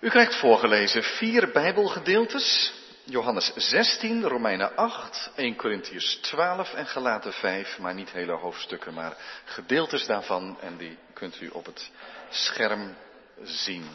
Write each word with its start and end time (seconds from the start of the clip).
U 0.00 0.08
krijgt 0.08 0.36
voorgelezen 0.36 1.02
vier 1.02 1.50
Bijbelgedeeltes. 1.50 2.72
Johannes 3.04 3.52
16, 3.54 4.22
Romeinen 4.22 4.76
8, 4.76 5.30
1 5.36 5.56
Corinthians 5.56 6.14
12 6.14 6.74
en 6.74 6.86
Galaten 6.86 7.32
5, 7.32 7.78
maar 7.78 7.94
niet 7.94 8.10
hele 8.10 8.32
hoofdstukken, 8.32 8.94
maar 8.94 9.16
gedeeltes 9.44 10.06
daarvan 10.06 10.60
en 10.60 10.76
die 10.76 10.98
kunt 11.14 11.40
u 11.40 11.48
op 11.48 11.66
het 11.66 11.90
scherm 12.28 12.96
zien. 13.42 13.88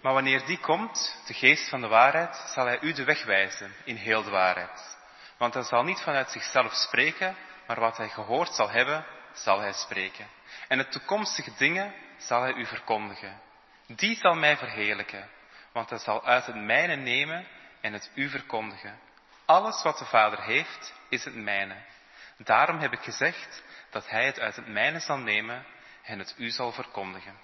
Maar 0.00 0.12
wanneer 0.12 0.46
die 0.46 0.58
komt, 0.58 1.16
de 1.26 1.34
geest 1.34 1.68
van 1.68 1.80
de 1.80 1.88
waarheid, 1.88 2.50
zal 2.54 2.66
hij 2.66 2.80
u 2.80 2.92
de 2.92 3.04
weg 3.04 3.24
wijzen 3.24 3.74
in 3.84 3.96
heel 3.96 4.22
de 4.22 4.30
waarheid. 4.30 4.96
Want 5.36 5.54
hij 5.54 5.62
zal 5.62 5.82
niet 5.82 6.00
vanuit 6.00 6.30
zichzelf 6.30 6.74
spreken, 6.74 7.36
maar 7.66 7.80
wat 7.80 7.96
hij 7.96 8.08
gehoord 8.08 8.54
zal 8.54 8.70
hebben, 8.70 9.04
zal 9.32 9.60
hij 9.60 9.72
spreken. 9.72 10.28
En 10.68 10.78
de 10.78 10.88
toekomstige 10.88 11.52
dingen 11.56 11.94
zal 12.16 12.42
hij 12.42 12.52
u 12.52 12.66
verkondigen. 12.66 13.40
Die 13.86 14.16
zal 14.16 14.34
mij 14.34 14.56
verheerlijken, 14.56 15.28
want 15.72 15.90
hij 15.90 15.98
zal 15.98 16.24
uit 16.24 16.46
het 16.46 16.56
mijne 16.56 16.96
nemen 16.96 17.46
en 17.80 17.92
het 17.92 18.10
u 18.14 18.28
verkondigen. 18.28 18.98
Alles 19.44 19.82
wat 19.82 19.98
de 19.98 20.04
Vader 20.04 20.42
heeft, 20.42 20.94
is 21.08 21.24
het 21.24 21.34
mijne. 21.34 21.76
Daarom 22.36 22.78
heb 22.78 22.92
ik 22.92 23.00
gezegd 23.00 23.62
dat 23.90 24.08
hij 24.08 24.26
het 24.26 24.40
uit 24.40 24.56
het 24.56 24.66
mijne 24.66 25.00
zal 25.00 25.18
nemen 25.18 25.66
en 26.02 26.18
het 26.18 26.34
u 26.36 26.50
zal 26.50 26.72
verkondigen. 26.72 27.38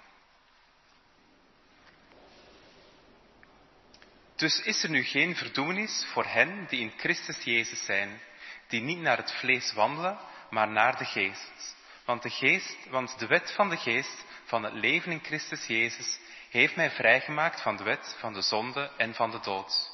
Dus 4.35 4.61
is 4.61 4.83
er 4.83 4.89
nu 4.89 5.03
geen 5.03 5.35
verdoemenis 5.35 6.07
voor 6.11 6.25
hen 6.25 6.65
die 6.67 6.79
in 6.79 6.93
Christus 6.97 7.43
Jezus 7.43 7.85
zijn, 7.85 8.21
die 8.67 8.81
niet 8.81 8.99
naar 8.99 9.17
het 9.17 9.33
vlees 9.33 9.73
wandelen, 9.73 10.19
maar 10.49 10.67
naar 10.67 10.97
de 10.97 11.05
geest. 11.05 11.75
Want 12.07 12.21
de 12.21 12.29
geest, 12.29 12.89
want 12.89 13.19
de 13.19 13.27
wet 13.27 13.51
van 13.51 13.69
de 13.69 13.77
geest 13.77 14.25
van 14.43 14.63
het 14.63 14.73
leven 14.73 15.11
in 15.11 15.23
Christus 15.23 15.65
Jezus 15.65 16.19
heeft 16.49 16.75
mij 16.75 16.91
vrijgemaakt 16.91 17.61
van 17.61 17.77
de 17.77 17.83
wet 17.83 18.15
van 18.19 18.33
de 18.33 18.41
zonde 18.41 18.91
en 18.97 19.13
van 19.13 19.31
de 19.31 19.39
dood. 19.39 19.91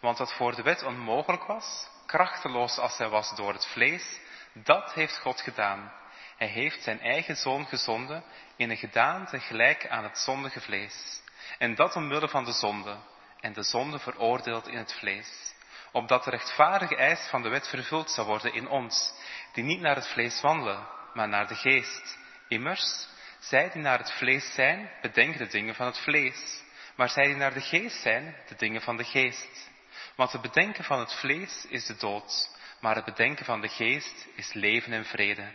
Want 0.00 0.18
wat 0.18 0.32
voor 0.32 0.54
de 0.54 0.62
wet 0.62 0.82
onmogelijk 0.82 1.44
was, 1.44 1.88
krachteloos 2.06 2.78
als 2.78 2.98
hij 2.98 3.08
was 3.08 3.36
door 3.36 3.52
het 3.52 3.66
vlees, 3.66 4.20
dat 4.52 4.92
heeft 4.92 5.18
God 5.18 5.40
gedaan. 5.40 5.92
Hij 6.36 6.48
heeft 6.48 6.82
zijn 6.82 7.00
eigen 7.00 7.36
zoon 7.36 7.66
gezonden 7.66 8.24
in 8.56 8.70
een 8.70 8.76
gedaante 8.76 9.40
gelijk 9.40 9.88
aan 9.88 10.04
het 10.04 10.18
zondige 10.18 10.60
vlees. 10.60 11.22
En 11.58 11.74
dat 11.74 11.96
omwille 11.96 12.28
van 12.28 12.44
de 12.44 12.52
zonde, 12.52 12.96
en 13.40 13.52
de 13.52 13.62
zonde 13.62 13.98
veroordeeld 13.98 14.68
in 14.68 14.78
het 14.78 14.94
vlees. 14.94 15.54
Opdat 15.92 16.24
de 16.24 16.30
rechtvaardige 16.30 16.96
eis 16.96 17.28
van 17.30 17.42
de 17.42 17.48
wet 17.48 17.68
vervuld 17.68 18.10
zou 18.10 18.26
worden 18.26 18.52
in 18.52 18.68
ons, 18.68 19.12
die 19.52 19.64
niet 19.64 19.80
naar 19.80 19.94
het 19.94 20.08
vlees 20.08 20.40
wandelen, 20.40 20.96
maar 21.14 21.28
naar 21.28 21.46
de 21.46 21.54
geest. 21.54 22.18
Immers, 22.48 23.08
zij 23.38 23.70
die 23.70 23.82
naar 23.82 23.98
het 23.98 24.12
vlees 24.12 24.54
zijn, 24.54 24.90
bedenken 25.00 25.38
de 25.38 25.46
dingen 25.46 25.74
van 25.74 25.86
het 25.86 25.98
vlees, 25.98 26.62
maar 26.96 27.08
zij 27.08 27.24
die 27.24 27.36
naar 27.36 27.54
de 27.54 27.60
geest 27.60 28.02
zijn, 28.02 28.36
de 28.48 28.54
dingen 28.56 28.80
van 28.80 28.96
de 28.96 29.04
geest. 29.04 29.70
Want 30.16 30.32
het 30.32 30.40
bedenken 30.40 30.84
van 30.84 30.98
het 30.98 31.14
vlees 31.14 31.66
is 31.68 31.86
de 31.86 31.96
dood, 31.96 32.50
maar 32.80 32.94
het 32.94 33.04
bedenken 33.04 33.44
van 33.44 33.60
de 33.60 33.68
geest 33.68 34.26
is 34.34 34.52
leven 34.52 34.92
en 34.92 35.04
vrede. 35.04 35.54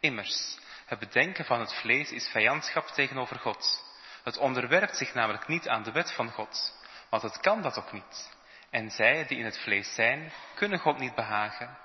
Immers, 0.00 0.58
het 0.86 0.98
bedenken 0.98 1.44
van 1.44 1.60
het 1.60 1.74
vlees 1.74 2.10
is 2.10 2.28
vijandschap 2.28 2.86
tegenover 2.86 3.38
God. 3.38 3.84
Het 4.24 4.36
onderwerpt 4.36 4.96
zich 4.96 5.14
namelijk 5.14 5.46
niet 5.46 5.68
aan 5.68 5.82
de 5.82 5.92
wet 5.92 6.12
van 6.12 6.30
God, 6.30 6.74
want 7.10 7.22
het 7.22 7.40
kan 7.40 7.62
dat 7.62 7.78
ook 7.78 7.92
niet. 7.92 8.30
En 8.70 8.90
zij 8.90 9.26
die 9.26 9.38
in 9.38 9.44
het 9.44 9.58
vlees 9.58 9.94
zijn, 9.94 10.32
kunnen 10.54 10.78
God 10.78 10.98
niet 10.98 11.14
behagen. 11.14 11.78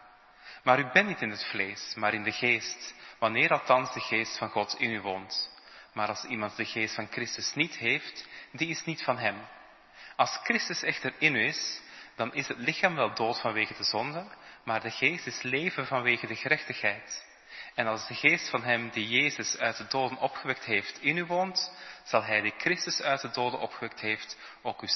Maar 0.63 0.79
u 0.79 0.89
bent 0.91 1.07
niet 1.07 1.21
in 1.21 1.29
het 1.29 1.45
vlees, 1.45 1.93
maar 1.95 2.13
in 2.13 2.23
de 2.23 2.31
geest, 2.31 2.93
wanneer 3.19 3.51
althans 3.51 3.93
de 3.93 3.99
geest 3.99 4.37
van 4.37 4.49
God 4.49 4.75
in 4.79 4.91
u 4.91 5.01
woont. 5.01 5.49
Maar 5.93 6.07
als 6.07 6.23
iemand 6.23 6.55
de 6.55 6.65
geest 6.65 6.95
van 6.95 7.07
Christus 7.07 7.53
niet 7.53 7.77
heeft, 7.77 8.27
die 8.51 8.69
is 8.69 8.85
niet 8.85 9.03
van 9.03 9.17
hem. 9.17 9.47
Als 10.15 10.39
Christus 10.43 10.83
echter 10.83 11.13
in 11.17 11.35
u 11.35 11.45
is, 11.45 11.81
dan 12.15 12.33
is 12.33 12.47
het 12.47 12.57
lichaam 12.57 12.95
wel 12.95 13.13
dood 13.13 13.41
vanwege 13.41 13.73
de 13.77 13.83
zonde, 13.83 14.25
maar 14.63 14.81
de 14.81 14.91
geest 14.91 15.27
is 15.27 15.41
leven 15.41 15.87
vanwege 15.87 16.27
de 16.27 16.35
gerechtigheid. 16.35 17.25
En 17.75 17.87
als 17.87 18.07
de 18.07 18.13
geest 18.13 18.49
van 18.49 18.63
hem 18.63 18.89
die 18.89 19.07
Jezus 19.07 19.57
uit 19.57 19.77
de 19.77 19.87
doden 19.87 20.17
opgewekt 20.17 20.65
heeft 20.65 21.01
in 21.01 21.17
u 21.17 21.25
woont, 21.25 21.71
zal 22.03 22.23
hij 22.23 22.41
die 22.41 22.53
Christus 22.57 23.01
uit 23.01 23.21
de 23.21 23.29
doden 23.29 23.59
opgewekt 23.59 23.99
heeft 23.99 24.37
ook 24.61 24.81
uw 24.81 24.87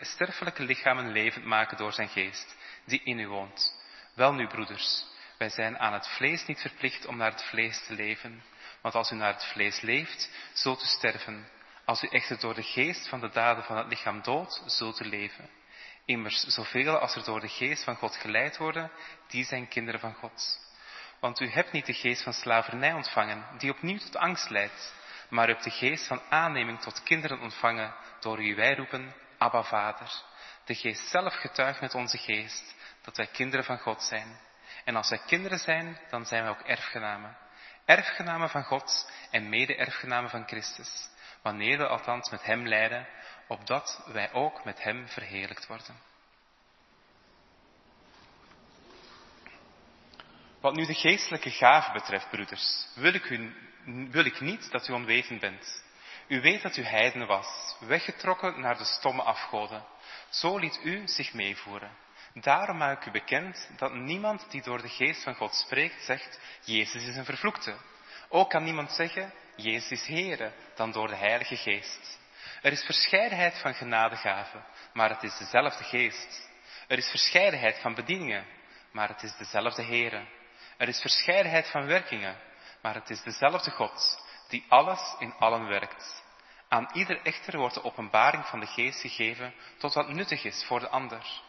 sterfelijke 0.00 0.62
lichamen 0.62 1.12
levend 1.12 1.44
maken 1.44 1.76
door 1.76 1.92
zijn 1.92 2.08
geest, 2.08 2.56
die 2.84 3.00
in 3.04 3.18
u 3.18 3.28
woont. 3.28 3.74
Wel 4.14 4.32
nu, 4.34 4.46
broeders, 4.46 5.06
wij 5.42 5.50
zijn 5.50 5.78
aan 5.78 5.92
het 5.92 6.08
vlees 6.08 6.46
niet 6.46 6.60
verplicht 6.60 7.06
om 7.06 7.16
naar 7.16 7.30
het 7.30 7.44
vlees 7.44 7.86
te 7.86 7.94
leven, 7.94 8.42
want 8.80 8.94
als 8.94 9.10
u 9.10 9.14
naar 9.14 9.32
het 9.32 9.44
vlees 9.44 9.80
leeft, 9.80 10.30
zult 10.52 10.82
u 10.82 10.86
sterven. 10.86 11.48
Als 11.84 12.02
u 12.02 12.06
echter 12.06 12.40
door 12.40 12.54
de 12.54 12.62
geest 12.62 13.08
van 13.08 13.20
de 13.20 13.28
daden 13.28 13.64
van 13.64 13.76
het 13.76 13.86
lichaam 13.86 14.22
doodt, 14.22 14.62
zult 14.66 15.00
u 15.00 15.04
leven. 15.04 15.50
Immers, 16.04 16.40
zoveel 16.40 16.98
als 16.98 17.14
er 17.14 17.24
door 17.24 17.40
de 17.40 17.48
geest 17.48 17.84
van 17.84 17.96
God 17.96 18.16
geleid 18.16 18.56
worden, 18.56 18.90
die 19.28 19.44
zijn 19.44 19.68
kinderen 19.68 20.00
van 20.00 20.14
God. 20.14 20.60
Want 21.20 21.40
u 21.40 21.48
hebt 21.48 21.72
niet 21.72 21.86
de 21.86 21.94
geest 21.94 22.22
van 22.22 22.32
slavernij 22.32 22.92
ontvangen, 22.92 23.44
die 23.58 23.70
opnieuw 23.70 23.98
tot 23.98 24.16
angst 24.16 24.50
leidt, 24.50 24.94
maar 25.28 25.48
u 25.48 25.52
hebt 25.52 25.64
de 25.64 25.70
geest 25.70 26.06
van 26.06 26.22
aanneming 26.28 26.80
tot 26.80 27.02
kinderen 27.02 27.40
ontvangen, 27.40 27.94
door 28.20 28.36
wie 28.36 28.54
wij 28.54 28.74
roepen, 28.74 29.14
Abba 29.38 29.62
Vader. 29.62 30.10
De 30.64 30.74
geest 30.74 31.08
zelf 31.10 31.34
getuigt 31.34 31.80
met 31.80 31.94
onze 31.94 32.18
geest, 32.18 32.74
dat 33.02 33.16
wij 33.16 33.26
kinderen 33.26 33.64
van 33.64 33.78
God 33.78 34.02
zijn. 34.02 34.50
En 34.84 34.96
als 34.96 35.08
wij 35.08 35.22
kinderen 35.26 35.58
zijn, 35.58 35.98
dan 36.10 36.26
zijn 36.26 36.42
wij 36.42 36.50
ook 36.52 36.60
erfgenamen. 36.60 37.36
Erfgenamen 37.84 38.48
van 38.48 38.64
God 38.64 39.10
en 39.30 39.48
mede-erfgenamen 39.48 40.30
van 40.30 40.46
Christus, 40.46 41.08
wanneer 41.42 41.78
we 41.78 41.86
althans 41.86 42.30
met 42.30 42.44
Hem 42.44 42.66
lijden, 42.66 43.08
opdat 43.48 44.04
wij 44.06 44.32
ook 44.32 44.64
met 44.64 44.82
Hem 44.82 45.08
verheerlijkt 45.08 45.66
worden. 45.66 45.96
Wat 50.60 50.74
nu 50.74 50.86
de 50.86 50.94
geestelijke 50.94 51.50
gaven 51.50 51.92
betreft, 51.92 52.30
broeders, 52.30 52.88
wil 52.94 53.14
ik, 53.14 53.30
u, 53.30 53.54
wil 54.10 54.24
ik 54.24 54.40
niet 54.40 54.70
dat 54.70 54.88
u 54.88 54.92
onwetend 54.92 55.40
bent. 55.40 55.84
U 56.28 56.40
weet 56.40 56.62
dat 56.62 56.76
u 56.76 56.82
heiden 56.82 57.26
was, 57.26 57.76
weggetrokken 57.80 58.60
naar 58.60 58.78
de 58.78 58.84
stomme 58.84 59.22
afgoden. 59.22 59.84
Zo 60.28 60.58
liet 60.58 60.80
u 60.84 61.08
zich 61.08 61.32
meevoeren. 61.32 61.90
Daarom 62.34 62.76
maak 62.76 63.00
ik 63.00 63.06
u 63.06 63.10
bekend 63.10 63.70
dat 63.76 63.94
niemand 63.94 64.50
die 64.50 64.62
door 64.62 64.82
de 64.82 64.88
geest 64.88 65.22
van 65.22 65.34
God 65.34 65.54
spreekt, 65.54 66.04
zegt, 66.04 66.40
Jezus 66.64 67.06
is 67.06 67.16
een 67.16 67.24
vervloekte. 67.24 67.76
Ook 68.28 68.50
kan 68.50 68.64
niemand 68.64 68.92
zeggen, 68.92 69.32
Jezus 69.56 69.90
is 69.90 70.06
Heere, 70.06 70.52
dan 70.74 70.92
door 70.92 71.08
de 71.08 71.14
Heilige 71.14 71.56
Geest. 71.56 72.20
Er 72.62 72.72
is 72.72 72.84
verscheidenheid 72.84 73.58
van 73.58 73.74
genadegaven, 73.74 74.64
maar 74.92 75.10
het 75.10 75.22
is 75.22 75.38
dezelfde 75.38 75.84
Geest. 75.84 76.50
Er 76.88 76.98
is 76.98 77.10
verscheidenheid 77.10 77.78
van 77.78 77.94
bedieningen, 77.94 78.46
maar 78.92 79.08
het 79.08 79.22
is 79.22 79.36
dezelfde 79.36 79.82
Heere. 79.82 80.24
Er 80.76 80.88
is 80.88 81.00
verscheidenheid 81.00 81.70
van 81.70 81.86
werkingen, 81.86 82.36
maar 82.82 82.94
het 82.94 83.10
is 83.10 83.22
dezelfde 83.22 83.70
God 83.70 84.22
die 84.48 84.64
alles 84.68 85.14
in 85.18 85.34
allen 85.38 85.66
werkt. 85.66 86.22
Aan 86.68 86.88
ieder 86.92 87.20
echter 87.22 87.58
wordt 87.58 87.74
de 87.74 87.84
openbaring 87.84 88.46
van 88.46 88.60
de 88.60 88.66
geest 88.66 89.00
gegeven 89.00 89.54
tot 89.78 89.94
wat 89.94 90.08
nuttig 90.08 90.44
is 90.44 90.64
voor 90.64 90.80
de 90.80 90.88
ander. 90.88 91.42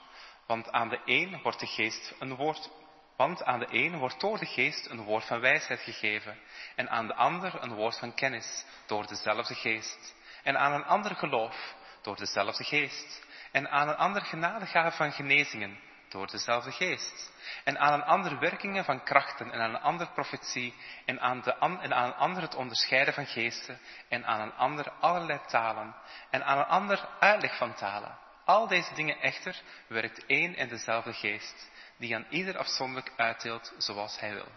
Want 0.48 0.72
aan 0.72 0.90
de 0.90 1.00
een 1.06 1.42
wordt 1.42 1.60
de 1.60 1.68
geest 1.68 2.14
een 2.20 2.36
woord, 2.36 2.70
want 3.18 3.44
aan 3.44 3.60
de 3.60 3.90
wordt 3.98 4.20
door 4.20 4.38
de 4.38 4.46
geest 4.46 4.90
een 4.90 5.04
woord 5.04 5.26
van 5.26 5.40
wijsheid 5.40 5.80
gegeven 5.80 6.40
en 6.76 6.90
aan 6.90 7.08
de 7.08 7.16
ander 7.16 7.64
een 7.64 7.74
woord 7.74 8.00
van 8.00 8.14
kennis 8.14 8.66
door 8.86 9.08
dezelfde 9.08 9.56
geest 9.56 10.16
en 10.44 10.58
aan 10.58 10.74
een 10.74 10.86
ander 10.86 11.16
geloof 11.16 11.76
door 12.02 12.16
dezelfde 12.16 12.64
geest 12.64 13.26
en 13.52 13.70
aan 13.70 13.88
een 13.88 13.96
ander 13.96 14.22
genadegave 14.22 14.98
van 14.98 15.12
genezingen 15.12 15.80
door 16.10 16.28
dezelfde 16.28 16.72
geest. 16.72 17.32
En 17.64 17.80
aan 17.80 17.94
een 17.94 18.04
ander 18.04 18.40
werkingen 18.40 18.86
van 18.86 19.04
krachten 19.04 19.52
en 19.52 19.60
aan 19.60 19.74
een 19.74 19.82
ander 19.82 20.12
profetie 20.12 20.74
en 21.06 21.20
aan, 21.20 21.42
de, 21.42 21.54
en 21.54 21.94
aan 21.94 22.06
een 22.06 22.16
ander 22.16 22.42
het 22.42 22.56
onderscheiden 22.56 23.14
van 23.14 23.26
geesten 23.26 23.80
en 24.10 24.26
aan 24.26 24.42
een 24.42 24.54
ander 24.54 24.92
allerlei 24.92 25.40
talen 25.48 25.96
en 26.30 26.46
aan 26.46 26.58
een 26.58 26.66
ander 26.66 27.10
uitleg 27.20 27.58
van 27.58 27.74
talen. 27.74 28.18
Al 28.46 28.68
deze 28.68 28.94
dingen 28.94 29.20
echter 29.20 29.62
werkt 29.88 30.26
één 30.26 30.56
en 30.56 30.68
dezelfde 30.68 31.14
geest, 31.14 31.70
die 31.98 32.16
aan 32.16 32.26
ieder 32.30 32.58
afzonderlijk 32.58 33.14
uitdeelt 33.18 33.74
zoals 33.78 34.20
hij 34.20 34.34
wil. 34.34 34.52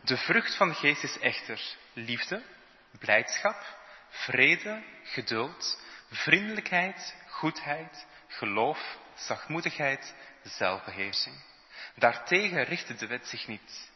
De 0.00 0.16
vrucht 0.16 0.56
van 0.56 0.68
de 0.68 0.74
geest 0.74 1.02
is 1.02 1.18
echter 1.18 1.76
liefde, 1.92 2.42
blijdschap, 2.98 3.76
vrede, 4.08 4.82
geduld, 5.02 5.80
vriendelijkheid, 6.10 7.16
goedheid, 7.28 8.06
geloof, 8.28 8.98
zachtmoedigheid, 9.14 10.14
zelfbeheersing. 10.42 11.42
Daartegen 11.94 12.64
richtte 12.64 12.94
de 12.94 13.06
wet 13.06 13.26
zich 13.26 13.46
niet. 13.46 13.90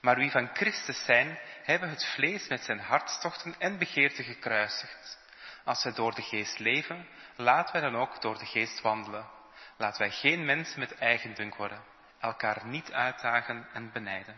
Maar 0.00 0.16
wie 0.16 0.30
van 0.30 0.50
Christus 0.54 1.04
zijn, 1.04 1.38
hebben 1.62 1.88
het 1.88 2.04
vlees 2.04 2.48
met 2.48 2.60
zijn 2.60 2.80
hartstochten 2.80 3.54
en 3.58 3.78
begeerten 3.78 4.24
gekruisigd. 4.24 5.18
Als 5.64 5.84
wij 5.84 5.92
door 5.92 6.14
de 6.14 6.22
geest 6.22 6.58
leven, 6.58 7.08
laten 7.36 7.72
wij 7.72 7.90
dan 7.90 8.00
ook 8.00 8.20
door 8.20 8.38
de 8.38 8.46
geest 8.46 8.80
wandelen. 8.80 9.30
Laten 9.76 10.00
wij 10.00 10.10
geen 10.10 10.44
mensen 10.44 10.78
met 10.78 10.94
eigendunk 10.94 11.54
worden, 11.54 11.84
elkaar 12.20 12.66
niet 12.66 12.92
uitdagen 12.92 13.68
en 13.72 13.92
benijden. 13.92 14.36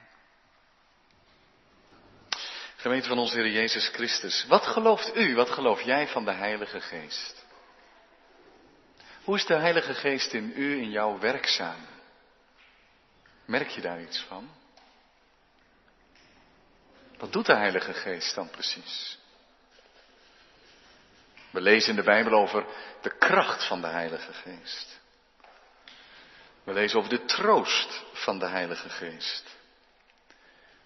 Gemeente 2.76 3.08
van 3.08 3.18
onze 3.18 3.36
Heer 3.36 3.50
Jezus 3.50 3.88
Christus, 3.88 4.46
wat 4.46 4.66
gelooft 4.66 5.16
u, 5.16 5.34
wat 5.34 5.50
geloof 5.50 5.82
jij 5.82 6.08
van 6.08 6.24
de 6.24 6.32
Heilige 6.32 6.80
Geest? 6.80 7.44
Hoe 9.24 9.36
is 9.36 9.46
de 9.46 9.54
Heilige 9.54 9.94
Geest 9.94 10.32
in 10.32 10.52
u, 10.56 10.80
in 10.80 10.90
jou 10.90 11.20
werkzaam? 11.20 11.86
Merk 13.44 13.68
je 13.68 13.80
daar 13.80 14.00
iets 14.00 14.24
van? 14.28 14.50
Wat 17.18 17.32
doet 17.32 17.46
de 17.46 17.54
Heilige 17.54 17.92
Geest 17.92 18.34
dan 18.34 18.50
precies? 18.50 19.18
We 21.54 21.60
lezen 21.60 21.90
in 21.90 21.96
de 21.96 22.02
Bijbel 22.02 22.32
over 22.32 22.66
de 23.00 23.18
kracht 23.18 23.66
van 23.66 23.80
de 23.80 23.86
Heilige 23.86 24.32
Geest. 24.32 25.00
We 26.64 26.72
lezen 26.72 26.98
over 26.98 27.10
de 27.10 27.24
troost 27.24 28.02
van 28.12 28.38
de 28.38 28.46
Heilige 28.46 28.88
Geest. 28.88 29.56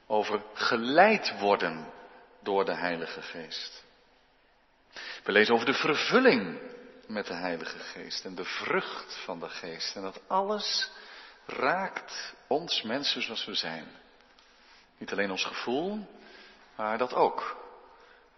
Over 0.06 0.42
geleid 0.54 1.38
worden 1.38 1.92
door 2.42 2.64
de 2.64 2.74
Heilige 2.74 3.22
Geest. 3.22 3.84
We 5.24 5.32
lezen 5.32 5.54
over 5.54 5.66
de 5.66 5.74
vervulling 5.74 6.60
met 7.06 7.26
de 7.26 7.34
Heilige 7.34 7.78
Geest 7.78 8.24
en 8.24 8.34
de 8.34 8.44
vrucht 8.44 9.20
van 9.24 9.40
de 9.40 9.48
Geest. 9.48 9.96
En 9.96 10.02
dat 10.02 10.20
alles 10.26 10.90
raakt 11.46 12.34
ons 12.46 12.82
mensen 12.82 13.22
zoals 13.22 13.44
we 13.44 13.54
zijn. 13.54 13.86
Niet 14.98 15.12
alleen 15.12 15.30
ons 15.30 15.44
gevoel, 15.44 16.06
maar 16.76 16.98
dat 16.98 17.14
ook. 17.14 17.66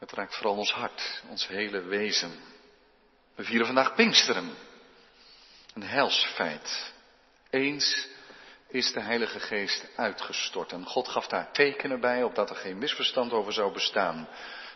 Het 0.01 0.13
raakt 0.13 0.37
vooral 0.37 0.57
ons 0.57 0.73
hart, 0.73 1.23
ons 1.29 1.49
hele 1.49 1.81
wezen. 1.83 2.31
We 3.35 3.45
vieren 3.45 3.67
vandaag 3.67 3.95
Pinksteren. 3.95 4.51
Een 5.75 5.83
helsfeit. 5.83 6.93
Eens 7.51 8.09
is 8.69 8.93
de 8.93 9.01
Heilige 9.01 9.41
Geest 9.41 9.89
uitgestort. 9.97 10.73
En 10.73 10.87
God 10.87 11.09
gaf 11.09 11.27
daar 11.27 11.53
tekenen 11.53 12.01
bij, 12.01 12.23
opdat 12.23 12.51
er 12.51 12.57
geen 12.57 12.79
misverstand 12.79 13.33
over 13.33 13.53
zou 13.53 13.73
bestaan. 13.73 14.29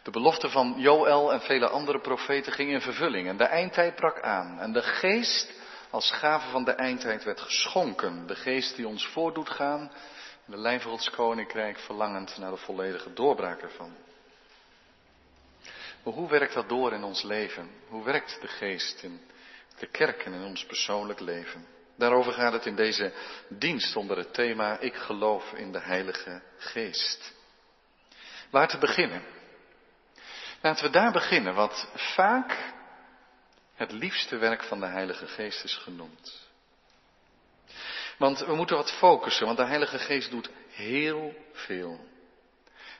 De 0.02 0.10
belofte 0.10 0.50
van 0.50 0.74
Joël 0.78 1.32
en 1.32 1.40
vele 1.40 1.68
andere 1.68 2.00
profeten 2.00 2.52
ging 2.52 2.70
in 2.70 2.80
vervulling. 2.80 3.28
En 3.28 3.36
de 3.36 3.44
eindtijd 3.44 3.94
brak 3.94 4.20
aan. 4.20 4.60
En 4.60 4.72
de 4.72 4.82
Geest 4.82 5.52
als 5.90 6.10
gave 6.10 6.50
van 6.50 6.64
de 6.64 6.72
eindtijd 6.72 7.24
werd 7.24 7.40
geschonken. 7.40 8.26
De 8.26 8.36
Geest 8.36 8.76
die 8.76 8.88
ons 8.88 9.06
voordoet 9.06 9.50
gaan. 9.50 9.92
De 10.46 10.58
lijn 10.58 10.80
van 10.80 11.00
koninkrijk 11.16 11.78
verlangend 11.78 12.38
naar 12.38 12.50
de 12.50 12.56
volledige 12.56 13.12
doorbraak 13.12 13.62
ervan. 13.62 14.03
Hoe 16.04 16.28
werkt 16.28 16.54
dat 16.54 16.68
door 16.68 16.92
in 16.92 17.04
ons 17.04 17.22
leven? 17.22 17.70
Hoe 17.88 18.04
werkt 18.04 18.40
de 18.40 18.48
Geest 18.48 19.02
in 19.02 19.20
de 19.78 19.86
kerk 19.86 20.24
en 20.24 20.32
in 20.32 20.44
ons 20.44 20.64
persoonlijk 20.64 21.20
leven? 21.20 21.66
Daarover 21.96 22.32
gaat 22.32 22.52
het 22.52 22.66
in 22.66 22.76
deze 22.76 23.12
dienst 23.48 23.96
onder 23.96 24.16
het 24.16 24.34
thema 24.34 24.78
Ik 24.78 24.94
geloof 24.94 25.52
in 25.52 25.72
de 25.72 25.80
Heilige 25.80 26.42
Geest. 26.56 27.34
Waar 28.50 28.68
te 28.68 28.78
beginnen? 28.78 29.22
Laten 30.60 30.84
we 30.84 30.90
daar 30.90 31.12
beginnen, 31.12 31.54
wat 31.54 31.88
vaak 31.94 32.72
het 33.74 33.92
liefste 33.92 34.36
werk 34.36 34.62
van 34.62 34.80
de 34.80 34.86
Heilige 34.86 35.26
Geest 35.26 35.64
is 35.64 35.76
genoemd. 35.76 36.48
Want 38.18 38.38
we 38.38 38.54
moeten 38.54 38.76
wat 38.76 38.92
focussen, 38.92 39.46
want 39.46 39.58
de 39.58 39.64
Heilige 39.64 39.98
Geest 39.98 40.30
doet 40.30 40.50
heel 40.70 41.34
veel. 41.52 42.00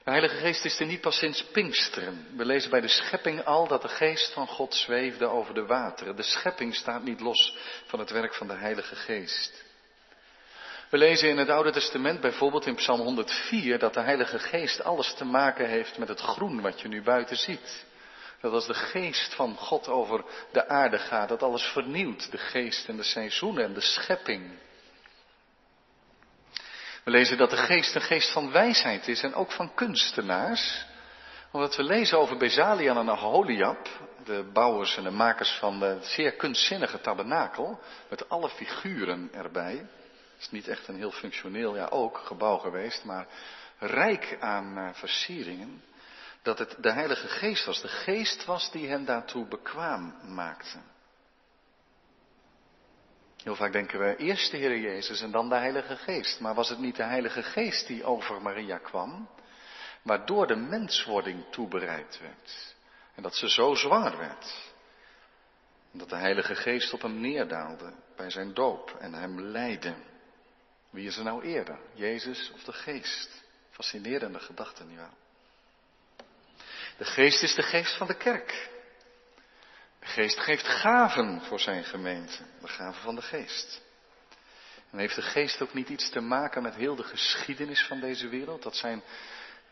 De 0.04 0.10
Heilige 0.10 0.36
Geest 0.36 0.64
is 0.64 0.80
er 0.80 0.86
niet 0.86 1.00
pas 1.00 1.18
sinds 1.18 1.44
Pinksteren. 1.44 2.26
We 2.36 2.44
lezen 2.44 2.70
bij 2.70 2.80
de 2.80 2.88
schepping 2.88 3.44
al 3.44 3.68
dat 3.68 3.82
de 3.82 3.88
Geest 3.88 4.32
van 4.32 4.46
God 4.46 4.74
zweefde 4.74 5.26
over 5.26 5.54
de 5.54 5.66
wateren. 5.66 6.16
De 6.16 6.22
schepping 6.22 6.74
staat 6.74 7.02
niet 7.02 7.20
los 7.20 7.56
van 7.86 7.98
het 7.98 8.10
werk 8.10 8.34
van 8.34 8.46
de 8.46 8.54
Heilige 8.54 8.96
Geest. 8.96 9.64
We 10.90 10.98
lezen 10.98 11.28
in 11.28 11.38
het 11.38 11.48
Oude 11.48 11.70
Testament 11.70 12.20
bijvoorbeeld 12.20 12.66
in 12.66 12.74
Psalm 12.74 13.00
104 13.00 13.78
dat 13.78 13.94
de 13.94 14.00
Heilige 14.00 14.38
Geest 14.38 14.82
alles 14.82 15.14
te 15.14 15.24
maken 15.24 15.68
heeft 15.68 15.98
met 15.98 16.08
het 16.08 16.20
groen 16.20 16.60
wat 16.60 16.80
je 16.80 16.88
nu 16.88 17.02
buiten 17.02 17.36
ziet. 17.36 17.84
Dat 18.40 18.52
als 18.52 18.66
de 18.66 18.74
geest 18.74 19.34
van 19.34 19.56
God 19.56 19.88
over 19.88 20.24
de 20.52 20.68
aarde 20.68 20.98
gaat, 20.98 21.28
dat 21.28 21.42
alles 21.42 21.62
vernieuwt. 21.62 22.30
De 22.30 22.38
geest 22.38 22.88
en 22.88 22.96
de 22.96 23.02
seizoenen 23.02 23.64
en 23.64 23.74
de 23.74 23.80
schepping. 23.80 24.58
We 27.04 27.10
lezen 27.10 27.38
dat 27.38 27.50
de 27.50 27.56
geest 27.56 27.94
een 27.94 28.00
geest 28.00 28.32
van 28.32 28.50
wijsheid 28.50 29.08
is 29.08 29.22
en 29.22 29.34
ook 29.34 29.52
van 29.52 29.74
kunstenaars. 29.74 30.84
Omdat 31.50 31.76
we 31.76 31.82
lezen 31.82 32.18
over 32.18 32.36
Bezalian 32.36 32.98
en 32.98 33.08
Aholiab, 33.08 33.88
de 34.24 34.50
bouwers 34.52 34.96
en 34.96 35.02
de 35.02 35.10
makers 35.10 35.50
van 35.50 35.78
de 35.78 35.98
zeer 36.00 36.32
kunstzinnige 36.32 37.00
tabernakel, 37.00 37.80
met 38.08 38.28
alle 38.28 38.48
figuren 38.48 39.28
erbij. 39.32 39.74
Het 39.74 40.40
is 40.42 40.50
niet 40.50 40.68
echt 40.68 40.88
een 40.88 40.96
heel 40.96 41.10
functioneel, 41.10 41.76
ja 41.76 41.86
ook, 41.86 42.18
gebouw 42.18 42.58
geweest, 42.58 43.04
maar 43.04 43.26
rijk 43.78 44.36
aan 44.40 44.78
uh, 44.78 44.88
versieringen. 44.92 45.82
Dat 46.42 46.58
het 46.58 46.76
de 46.80 46.92
Heilige 46.92 47.28
Geest 47.28 47.64
was, 47.64 47.80
de 47.80 47.88
Geest 47.88 48.44
was 48.44 48.70
die 48.70 48.88
hen 48.88 49.04
daartoe 49.04 49.46
bekwaam 49.46 50.14
maakte. 50.22 50.78
Heel 53.44 53.56
vaak 53.56 53.73
denken 53.73 53.99
we 53.99 54.17
eerst 54.17 54.50
de 54.50 54.56
Heer 54.56 54.79
Jezus 54.79 55.20
en 55.20 55.31
dan 55.31 55.49
de 55.49 55.55
Heilige 55.55 55.96
Geest. 55.96 56.41
Maar 56.41 56.55
was 56.55 56.69
het 56.69 56.79
niet 56.79 56.96
de 56.96 57.02
Heilige 57.02 57.43
Geest 57.43 57.87
die 57.87 58.05
over 58.05 58.43
Maria 58.43 58.79
kwam, 58.79 59.29
waardoor 60.02 60.46
de 60.46 60.56
menswording 60.56 61.44
toebereid 61.50 62.20
werd? 62.20 62.75
En 63.14 63.23
dat 63.23 63.37
ze 63.37 63.49
zo 63.49 63.75
zwanger 63.75 64.19
werd. 64.19 64.73
En 65.93 65.99
dat 65.99 66.08
de 66.08 66.17
Heilige 66.17 66.55
Geest 66.55 66.93
op 66.93 67.02
hem 67.02 67.20
neerdaalde 67.20 67.93
bij 68.17 68.31
zijn 68.31 68.55
doop 68.55 68.96
en 68.99 69.14
hem 69.14 69.41
leidde. 69.41 69.94
Wie 70.90 71.06
is 71.06 71.17
er 71.17 71.25
nou 71.25 71.44
eerder, 71.44 71.79
Jezus 71.94 72.50
of 72.55 72.64
de 72.64 72.73
Geest? 72.73 73.43
Fascinerende 73.70 74.40
gedachte, 74.40 74.85
nietwaar? 74.85 75.14
De 76.97 77.05
Geest 77.05 77.43
is 77.43 77.55
de 77.55 77.62
Geest 77.62 77.97
van 77.97 78.06
de 78.06 78.17
kerk. 78.17 78.70
De 80.04 80.10
geest 80.10 80.40
geeft 80.40 80.68
gaven 80.68 81.40
voor 81.40 81.60
zijn 81.60 81.84
gemeente, 81.84 82.38
de 82.60 82.68
gaven 82.68 83.02
van 83.02 83.14
de 83.14 83.22
geest. 83.22 83.82
En 84.90 84.98
heeft 84.98 85.14
de 85.14 85.22
geest 85.22 85.62
ook 85.62 85.74
niet 85.74 85.88
iets 85.88 86.10
te 86.10 86.20
maken 86.20 86.62
met 86.62 86.74
heel 86.74 86.94
de 86.94 87.02
geschiedenis 87.02 87.86
van 87.86 88.00
deze 88.00 88.28
wereld? 88.28 88.62
Dat, 88.62 88.76
zijn, 88.76 89.02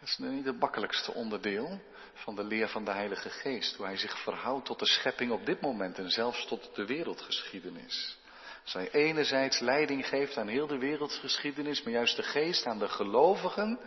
is 0.02 0.18
niet 0.18 0.44
het 0.44 0.58
makkelijkste 0.60 1.12
onderdeel 1.14 1.80
van 2.14 2.34
de 2.34 2.44
leer 2.44 2.68
van 2.68 2.84
de 2.84 2.90
Heilige 2.90 3.30
Geest. 3.30 3.76
Hoe 3.76 3.86
hij 3.86 3.96
zich 3.96 4.18
verhoudt 4.18 4.66
tot 4.66 4.78
de 4.78 4.86
schepping 4.86 5.30
op 5.30 5.46
dit 5.46 5.60
moment 5.60 5.98
en 5.98 6.10
zelfs 6.10 6.46
tot 6.46 6.74
de 6.74 6.86
wereldgeschiedenis. 6.86 8.16
Als 8.62 8.72
hij 8.72 8.90
enerzijds 8.90 9.58
leiding 9.58 10.06
geeft 10.06 10.36
aan 10.36 10.48
heel 10.48 10.66
de 10.66 10.78
wereldgeschiedenis, 10.78 11.82
maar 11.82 11.92
juist 11.92 12.16
de 12.16 12.22
geest 12.22 12.66
aan 12.66 12.78
de 12.78 12.88
gelovigen 12.88 13.78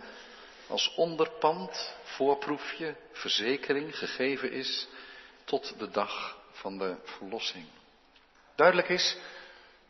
als 0.68 0.94
onderpand, 0.96 1.96
voorproefje, 2.04 2.96
verzekering 3.12 3.98
gegeven 3.98 4.52
is 4.52 4.88
tot 5.46 5.80
de 5.80 5.90
dag 5.90 6.38
van 6.52 6.78
de 6.78 6.96
verlossing. 7.04 7.66
Duidelijk 8.56 8.90
is, 8.90 9.18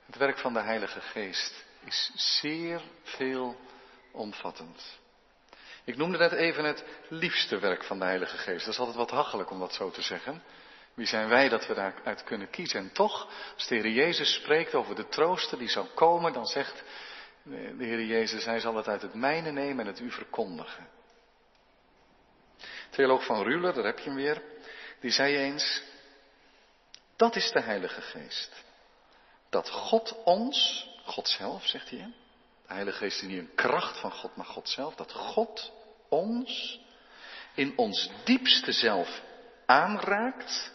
het 0.06 0.16
werk 0.16 0.38
van 0.38 0.54
de 0.54 0.62
Heilige 0.62 1.02
Geest 1.02 1.66
is 1.84 2.12
zeer 2.16 2.82
veel 3.04 3.56
omvattend. 4.12 5.00
Ik 5.84 5.98
noemde 5.98 6.18
net 6.18 6.32
even 6.32 6.64
het 6.64 6.84
liefste 7.08 7.60
werk 7.60 7.84
van 7.84 8.00
de 8.00 8.06
Heilige 8.06 8.38
Geest. 8.38 8.66
Dat 8.66 8.74
is 8.74 8.80
altijd 8.80 8.98
wat 8.98 9.12
hachelijk 9.12 9.50
om 9.50 9.60
dat 9.60 9.74
zo 9.74 9.92
te 9.92 10.02
zeggen. 10.02 10.44
Wie 10.94 11.08
zijn 11.08 11.28
wij 11.28 11.50
dat 11.50 11.68
we 11.68 11.74
daaruit 11.74 12.24
kunnen 12.24 12.50
kiezen? 12.50 12.80
En 12.80 12.92
toch, 12.92 13.28
als 13.54 13.68
de 13.68 13.76
Heer 13.76 13.90
Jezus 13.90 14.34
spreekt 14.34 14.76
over 14.76 14.96
de 14.96 15.08
trooster 15.08 15.58
die 15.58 15.70
zal 15.70 15.86
komen, 15.86 16.34
dan 16.34 16.46
zegt 16.46 16.84
de 17.44 17.76
Heer 17.86 18.04
Jezus, 18.04 18.46
Hij 18.46 18.60
zal 18.60 18.76
het 18.76 18.88
uit 18.88 19.02
het 19.02 19.14
mijne 19.14 19.52
nemen 19.52 19.80
en 19.80 19.92
het 19.92 20.00
u 20.00 20.12
verkondigen. 20.12 20.88
Theoloog 22.90 23.26
van 23.26 23.44
Ruler, 23.44 23.74
daar 23.74 23.86
heb 23.86 24.00
je 24.00 24.06
hem 24.06 24.16
weer, 24.16 24.42
die 25.00 25.12
zei 25.12 25.38
eens, 25.38 25.82
dat 27.16 27.36
is 27.36 27.52
de 27.52 27.62
Heilige 27.62 28.02
Geest. 28.02 28.52
Dat 29.50 29.70
God 29.70 30.24
ons, 30.24 30.88
God 31.04 31.28
zelf, 31.28 31.66
zegt 31.66 31.90
hij, 31.90 32.14
de 32.68 32.74
Heilige 32.74 32.98
Geest 32.98 33.22
is 33.22 33.28
niet 33.28 33.40
een 33.40 33.56
kracht 33.56 34.00
van 34.00 34.12
God, 34.12 34.36
maar 34.36 34.46
God 34.46 34.70
zelf, 34.70 34.96
dat 34.96 35.12
God 35.12 35.72
ons 36.10 36.80
in 37.54 37.78
ons 37.78 38.10
diepste 38.24 38.72
zelf 38.72 39.22
aanraakt 39.66 40.72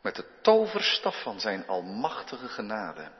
met 0.00 0.16
de 0.16 0.38
toverstaf 0.42 1.22
van 1.22 1.40
zijn 1.40 1.66
almachtige 1.66 2.48
genade. 2.48 3.10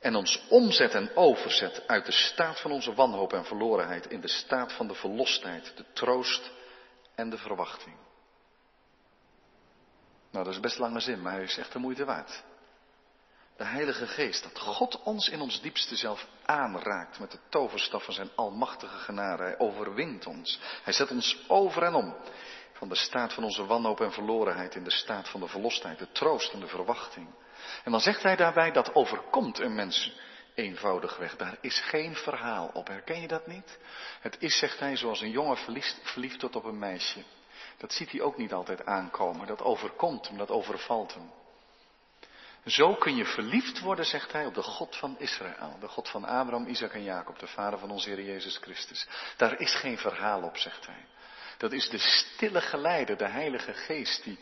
En 0.00 0.14
ons 0.14 0.46
omzet 0.48 0.94
en 0.94 1.16
overzet 1.16 1.82
uit 1.86 2.06
de 2.06 2.12
staat 2.12 2.60
van 2.60 2.72
onze 2.72 2.94
wanhoop 2.94 3.32
en 3.32 3.44
verlorenheid 3.44 4.06
in 4.06 4.20
de 4.20 4.28
staat 4.28 4.72
van 4.72 4.88
de 4.88 4.94
verlostheid, 4.94 5.76
de 5.76 5.84
troost 5.92 6.50
en 7.14 7.30
de 7.30 7.38
verwachting. 7.38 7.96
Nou, 10.36 10.48
dat 10.48 10.56
is 10.56 10.62
best 10.62 10.78
lange 10.78 11.00
zin, 11.00 11.22
maar 11.22 11.32
hij 11.32 11.42
is 11.42 11.58
echt 11.58 11.72
de 11.72 11.78
moeite 11.78 12.04
waard. 12.04 12.42
De 13.56 13.64
Heilige 13.64 14.06
Geest, 14.06 14.42
dat 14.42 14.58
God 14.58 15.02
ons 15.02 15.28
in 15.28 15.40
ons 15.40 15.60
diepste 15.60 15.96
zelf 15.96 16.26
aanraakt 16.44 17.18
met 17.18 17.30
de 17.30 17.38
toverstaf 17.48 18.04
van 18.04 18.14
zijn 18.14 18.30
almachtige 18.34 18.98
genade. 18.98 19.42
Hij 19.42 19.58
overwint 19.58 20.26
ons. 20.26 20.60
Hij 20.82 20.92
zet 20.92 21.10
ons 21.10 21.44
over 21.48 21.82
en 21.82 21.94
om. 21.94 22.16
Van 22.72 22.88
de 22.88 22.94
staat 22.94 23.32
van 23.32 23.44
onze 23.44 23.66
wanhoop 23.66 24.00
en 24.00 24.12
verlorenheid 24.12 24.74
in 24.74 24.84
de 24.84 24.90
staat 24.90 25.28
van 25.28 25.40
de 25.40 25.48
verlostheid, 25.48 25.98
de 25.98 26.12
troost 26.12 26.52
en 26.52 26.60
de 26.60 26.68
verwachting. 26.68 27.28
En 27.84 27.90
dan 27.90 28.00
zegt 28.00 28.22
hij 28.22 28.36
daarbij 28.36 28.72
dat 28.72 28.94
overkomt 28.94 29.58
een 29.58 29.74
mens 29.74 30.16
eenvoudigweg. 30.54 31.36
Daar 31.36 31.58
is 31.60 31.80
geen 31.80 32.14
verhaal 32.14 32.70
op. 32.72 32.88
Herken 32.88 33.20
je 33.20 33.28
dat 33.28 33.46
niet? 33.46 33.78
Het 34.20 34.36
is, 34.38 34.58
zegt 34.58 34.78
hij, 34.78 34.96
zoals 34.96 35.20
een 35.20 35.30
jongen 35.30 35.56
verliefd, 35.56 36.00
verliefd 36.02 36.40
wordt 36.40 36.56
op 36.56 36.64
een 36.64 36.78
meisje. 36.78 37.22
Dat 37.76 37.92
ziet 37.92 38.10
hij 38.10 38.20
ook 38.20 38.36
niet 38.36 38.52
altijd 38.52 38.86
aankomen. 38.86 39.46
Dat 39.46 39.62
overkomt 39.62 40.28
hem, 40.28 40.38
dat 40.38 40.50
overvalt 40.50 41.14
hem. 41.14 41.30
Zo 42.66 42.94
kun 42.94 43.16
je 43.16 43.24
verliefd 43.24 43.80
worden, 43.80 44.04
zegt 44.04 44.32
hij, 44.32 44.46
op 44.46 44.54
de 44.54 44.62
God 44.62 44.96
van 44.96 45.18
Israël. 45.18 45.76
De 45.80 45.88
God 45.88 46.08
van 46.08 46.24
Abraham, 46.24 46.66
Isaac 46.66 46.92
en 46.92 47.02
Jacob, 47.02 47.38
de 47.38 47.46
vader 47.46 47.78
van 47.78 47.90
onze 47.90 48.08
Heer 48.08 48.24
Jezus 48.24 48.56
Christus. 48.56 49.06
Daar 49.36 49.60
is 49.60 49.74
geen 49.74 49.98
verhaal 49.98 50.42
op, 50.42 50.56
zegt 50.56 50.86
hij. 50.86 51.06
Dat 51.58 51.72
is 51.72 51.88
de 51.88 51.98
stille 51.98 52.60
geleider, 52.60 53.16
de 53.16 53.28
Heilige 53.28 53.74
Geest, 53.74 54.24
die 54.24 54.38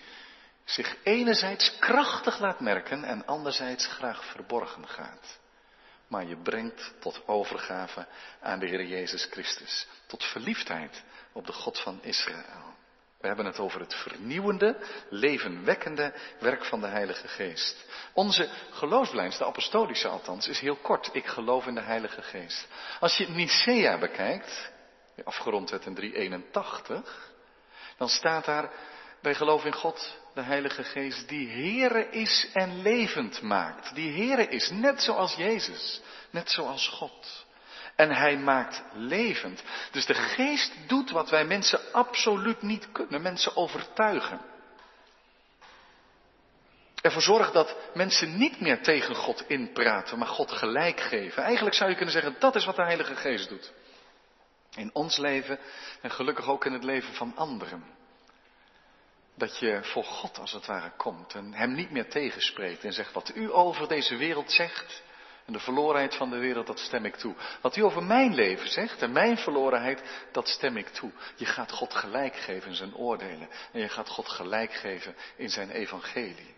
zich 0.65 0.97
enerzijds 1.03 1.79
krachtig 1.79 2.39
laat 2.39 2.61
merken 2.61 3.05
en 3.05 3.27
anderzijds 3.27 3.87
graag 3.87 4.25
verborgen 4.25 4.89
gaat. 4.89 5.39
Maar 6.09 6.27
je 6.27 6.37
brengt 6.37 6.95
tot 7.01 7.29
overgave 7.29 8.07
aan 8.41 8.59
de 8.59 8.67
Heer 8.67 8.85
Jezus 8.85 9.25
Christus. 9.25 9.87
Tot 10.07 10.25
verliefdheid 10.25 11.03
op 11.33 11.47
de 11.47 11.53
God 11.53 11.81
van 11.81 12.03
Israël. 12.03 12.74
We 13.25 13.31
hebben 13.31 13.49
het 13.49 13.59
over 13.59 13.81
het 13.81 13.95
vernieuwende, 13.95 14.77
levenwekkende 15.09 16.15
werk 16.39 16.65
van 16.65 16.81
de 16.81 16.87
Heilige 16.87 17.29
Geest. 17.29 17.85
Onze 18.13 18.49
geloofslijns, 18.71 19.39
de 19.39 19.45
apostolische 19.45 20.09
althans, 20.09 20.49
is 20.49 20.61
heel 20.61 20.77
kort. 20.77 21.11
Ik 21.13 21.27
geloof 21.27 21.67
in 21.67 21.75
de 21.75 21.81
Heilige 21.81 22.23
Geest. 22.23 22.69
Als 23.01 23.17
je 23.17 23.29
Nicea 23.29 23.99
bekijkt, 23.99 24.71
afgerond 25.25 25.71
werd 25.71 25.87
in 25.87 25.95
381, 25.95 27.33
dan 27.97 28.09
staat 28.09 28.45
daar, 28.45 28.71
wij 29.21 29.35
geloven 29.35 29.67
in 29.67 29.75
God, 29.75 30.17
de 30.35 30.43
Heilige 30.43 30.85
Geest, 30.85 31.29
die 31.29 31.49
Heere 31.49 32.09
is 32.11 32.51
en 32.53 32.83
levend 32.83 33.43
maakt. 33.43 33.95
Die 33.95 34.13
Heere 34.13 34.49
is, 34.49 34.71
net 34.71 35.03
zoals 35.03 35.35
Jezus, 35.35 36.01
net 36.31 36.51
zoals 36.51 36.89
God. 36.89 37.44
En 37.97 38.11
hij 38.11 38.37
maakt 38.37 38.83
levend. 38.93 39.63
Dus 39.91 40.07
de 40.07 40.15
geest 40.15 40.73
doet 40.87 41.11
wat 41.11 41.31
wij 41.31 41.45
mensen 41.45 41.93
absoluut 41.93 42.63
niet 42.63 42.93
kunnen. 42.93 43.23
Mensen 43.23 43.57
overtuigen. 43.57 44.41
Ervoor 47.05 47.23
zorgt 47.23 47.53
dat 47.53 47.77
mensen 47.95 48.37
niet 48.37 48.61
meer 48.61 48.83
tegen 48.83 49.15
God 49.15 49.45
inpraten, 49.49 50.19
maar 50.19 50.29
God 50.29 50.53
gelijk 50.53 51.01
geven. 51.01 51.43
Eigenlijk 51.43 51.77
zou 51.77 51.91
je 51.91 51.97
kunnen 51.97 52.15
zeggen, 52.15 52.37
dat 52.39 52.55
is 52.55 52.65
wat 52.65 52.77
de 52.77 52.83
Heilige 52.83 53.17
Geest 53.17 53.49
doet. 53.49 53.73
In 54.77 54.91
ons 54.93 55.17
leven 55.17 55.59
en 56.01 56.11
gelukkig 56.11 56.49
ook 56.49 56.65
in 56.65 56.73
het 56.73 56.85
leven 56.85 57.15
van 57.15 57.33
anderen. 57.37 57.85
Dat 59.35 59.59
je 59.59 59.79
voor 59.83 60.05
God 60.05 60.39
als 60.39 60.53
het 60.53 60.67
ware 60.67 60.93
komt 60.97 61.35
en 61.35 61.53
Hem 61.53 61.75
niet 61.75 61.91
meer 61.91 62.09
tegenspreekt 62.09 62.85
en 62.85 62.93
zegt 62.93 63.13
wat 63.13 63.35
u 63.35 63.53
over 63.53 63.89
deze 63.89 64.17
wereld 64.17 64.53
zegt, 64.53 65.03
en 65.45 65.53
de 65.53 65.59
verlorenheid 65.59 66.15
van 66.15 66.31
de 66.31 66.39
wereld, 66.39 66.67
dat 66.67 66.79
stem 66.79 67.05
ik 67.05 67.17
toe. 67.17 67.35
Wat 67.61 67.77
u 67.77 67.83
over 67.83 68.03
mijn 68.03 68.35
leven 68.35 68.69
zegt 68.69 69.03
en 69.03 69.13
mijn 69.13 69.37
verlorenheid, 69.37 70.03
dat 70.33 70.49
stem 70.49 70.77
ik 70.77 70.89
toe. 70.89 71.11
Je 71.37 71.47
gaat 71.47 71.73
God 71.73 71.95
gelijk 71.95 72.37
geven 72.37 72.69
in 72.69 72.77
zijn 72.77 72.95
oordelen. 72.95 73.49
En 73.73 73.81
je 73.81 73.89
gaat 73.89 74.09
God 74.09 74.29
gelijk 74.29 74.73
geven 74.73 75.15
in 75.37 75.51
zijn 75.51 75.71
evangelie. 75.71 76.55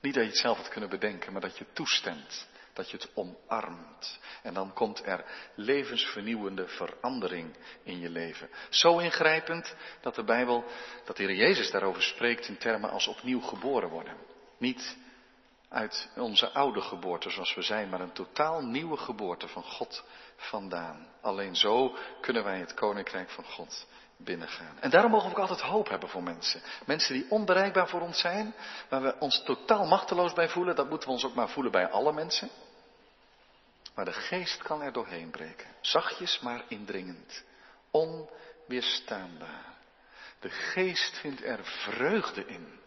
Niet 0.00 0.14
dat 0.14 0.22
je 0.22 0.30
het 0.30 0.38
zelf 0.38 0.56
had 0.56 0.68
kunnen 0.68 0.90
bedenken, 0.90 1.32
maar 1.32 1.40
dat 1.40 1.58
je 1.58 1.66
toestemt. 1.72 2.48
Dat 2.72 2.90
je 2.90 2.96
het 2.96 3.10
omarmt. 3.14 4.18
En 4.42 4.54
dan 4.54 4.72
komt 4.72 5.06
er 5.06 5.24
levensvernieuwende 5.54 6.68
verandering 6.68 7.56
in 7.82 7.98
je 7.98 8.08
leven. 8.08 8.50
Zo 8.68 8.98
ingrijpend 8.98 9.74
dat 10.00 10.14
de 10.14 10.24
Bijbel, 10.24 10.64
dat 11.04 11.16
de 11.16 11.22
Heer 11.22 11.36
Jezus 11.36 11.70
daarover 11.70 12.02
spreekt 12.02 12.48
in 12.48 12.58
termen 12.58 12.90
als 12.90 13.06
opnieuw 13.06 13.40
geboren 13.40 13.88
worden. 13.88 14.16
Niet 14.58 14.96
uit 15.70 16.08
onze 16.16 16.50
oude 16.50 16.80
geboorte 16.80 17.30
zoals 17.30 17.54
we 17.54 17.62
zijn, 17.62 17.88
maar 17.88 18.00
een 18.00 18.12
totaal 18.12 18.60
nieuwe 18.60 18.96
geboorte 18.96 19.48
van 19.48 19.62
God 19.62 20.04
vandaan. 20.36 21.06
Alleen 21.20 21.56
zo 21.56 21.96
kunnen 22.20 22.44
wij 22.44 22.58
het 22.58 22.74
koninkrijk 22.74 23.30
van 23.30 23.44
God 23.44 23.86
binnengaan. 24.16 24.76
En 24.80 24.90
daarom 24.90 25.10
mogen 25.10 25.26
we 25.26 25.34
ook 25.34 25.40
altijd 25.40 25.60
hoop 25.60 25.88
hebben 25.88 26.08
voor 26.08 26.22
mensen. 26.22 26.62
Mensen 26.86 27.14
die 27.14 27.30
onbereikbaar 27.30 27.88
voor 27.88 28.00
ons 28.00 28.20
zijn, 28.20 28.54
waar 28.88 29.02
we 29.02 29.16
ons 29.18 29.42
totaal 29.44 29.86
machteloos 29.86 30.32
bij 30.32 30.48
voelen, 30.48 30.76
dat 30.76 30.88
moeten 30.88 31.08
we 31.08 31.14
ons 31.14 31.24
ook 31.24 31.34
maar 31.34 31.48
voelen 31.48 31.72
bij 31.72 31.90
alle 31.90 32.12
mensen. 32.12 32.50
Maar 33.94 34.04
de 34.04 34.12
geest 34.12 34.62
kan 34.62 34.82
er 34.82 34.92
doorheen 34.92 35.30
breken. 35.30 35.66
Zachtjes 35.80 36.40
maar 36.40 36.64
indringend. 36.68 37.44
Onweerstaanbaar. 37.90 39.78
De 40.40 40.50
geest 40.50 41.18
vindt 41.18 41.44
er 41.44 41.64
vreugde 41.64 42.46
in 42.46 42.80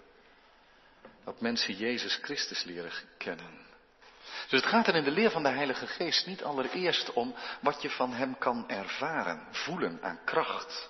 dat 1.24 1.42
mensen 1.42 1.74
Jezus 1.74 2.20
Christus 2.22 2.64
leren 2.64 2.92
kennen. 3.18 3.62
Dus 4.50 4.62
het 4.62 4.70
gaat 4.70 4.88
er 4.88 4.96
in 4.96 5.04
de 5.04 5.12
leer 5.12 5.32
van 5.32 5.44
de 5.44 5.50
Heilige 5.50 5.88
Geest 5.88 6.26
niet 6.26 6.44
allereerst 6.44 7.14
om 7.14 7.36
wat 7.60 7.82
je 7.82 7.90
van 7.90 8.14
Hem 8.14 8.38
kan 8.38 8.70
ervaren, 8.70 9.48
voelen 9.52 10.00
aan 10.02 10.20
kracht, 10.26 10.90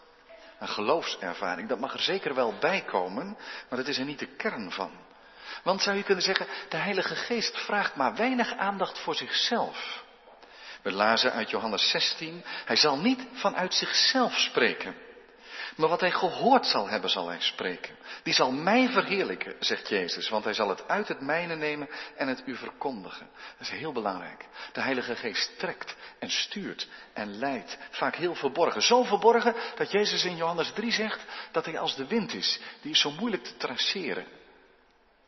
aan 0.59 0.67
geloofservaring. 0.67 1.69
Dat 1.69 1.79
mag 1.79 1.93
er 1.93 1.99
zeker 1.99 2.35
wel 2.35 2.53
bij 2.59 2.81
komen, 2.81 3.37
maar 3.69 3.79
dat 3.79 3.87
is 3.87 3.97
er 3.97 4.05
niet 4.05 4.19
de 4.19 4.35
kern 4.35 4.71
van. 4.71 4.91
Want 5.63 5.81
zou 5.81 5.97
je 5.97 6.03
kunnen 6.03 6.23
zeggen, 6.23 6.47
de 6.69 6.77
Heilige 6.77 7.15
Geest 7.15 7.57
vraagt 7.57 7.95
maar 7.95 8.15
weinig 8.15 8.53
aandacht 8.53 8.99
voor 8.99 9.15
zichzelf. 9.15 10.03
We 10.81 10.91
lazen 10.91 11.31
uit 11.31 11.49
Johannes 11.49 11.89
16, 11.89 12.43
hij 12.65 12.75
zal 12.75 12.97
niet 12.97 13.27
vanuit 13.33 13.73
zichzelf 13.73 14.39
spreken. 14.39 14.95
Maar 15.75 15.89
wat 15.89 15.99
hij 15.99 16.11
gehoord 16.11 16.65
zal 16.65 16.87
hebben, 16.87 17.09
zal 17.09 17.27
hij 17.27 17.39
spreken. 17.39 17.95
Die 18.23 18.33
zal 18.33 18.51
mij 18.51 18.89
verheerlijken, 18.89 19.55
zegt 19.59 19.89
Jezus, 19.89 20.29
want 20.29 20.43
hij 20.43 20.53
zal 20.53 20.69
het 20.69 20.87
uit 20.87 21.07
het 21.07 21.21
mijne 21.21 21.55
nemen 21.55 21.89
en 22.15 22.27
het 22.27 22.43
u 22.45 22.55
verkondigen. 22.55 23.29
Dat 23.57 23.67
is 23.67 23.69
heel 23.69 23.91
belangrijk. 23.91 24.45
De 24.71 24.81
Heilige 24.81 25.15
Geest 25.15 25.59
trekt 25.59 25.95
en 26.19 26.29
stuurt 26.29 26.87
en 27.13 27.37
leidt, 27.37 27.77
vaak 27.89 28.15
heel 28.15 28.35
verborgen. 28.35 28.81
Zo 28.81 29.03
verborgen 29.03 29.55
dat 29.75 29.91
Jezus 29.91 30.23
in 30.23 30.35
Johannes 30.35 30.71
3 30.71 30.91
zegt 30.91 31.25
dat 31.51 31.65
hij 31.65 31.79
als 31.79 31.95
de 31.95 32.07
wind 32.07 32.33
is. 32.33 32.59
Die 32.81 32.91
is 32.91 32.99
zo 32.99 33.11
moeilijk 33.11 33.43
te 33.43 33.57
traceren. 33.57 34.25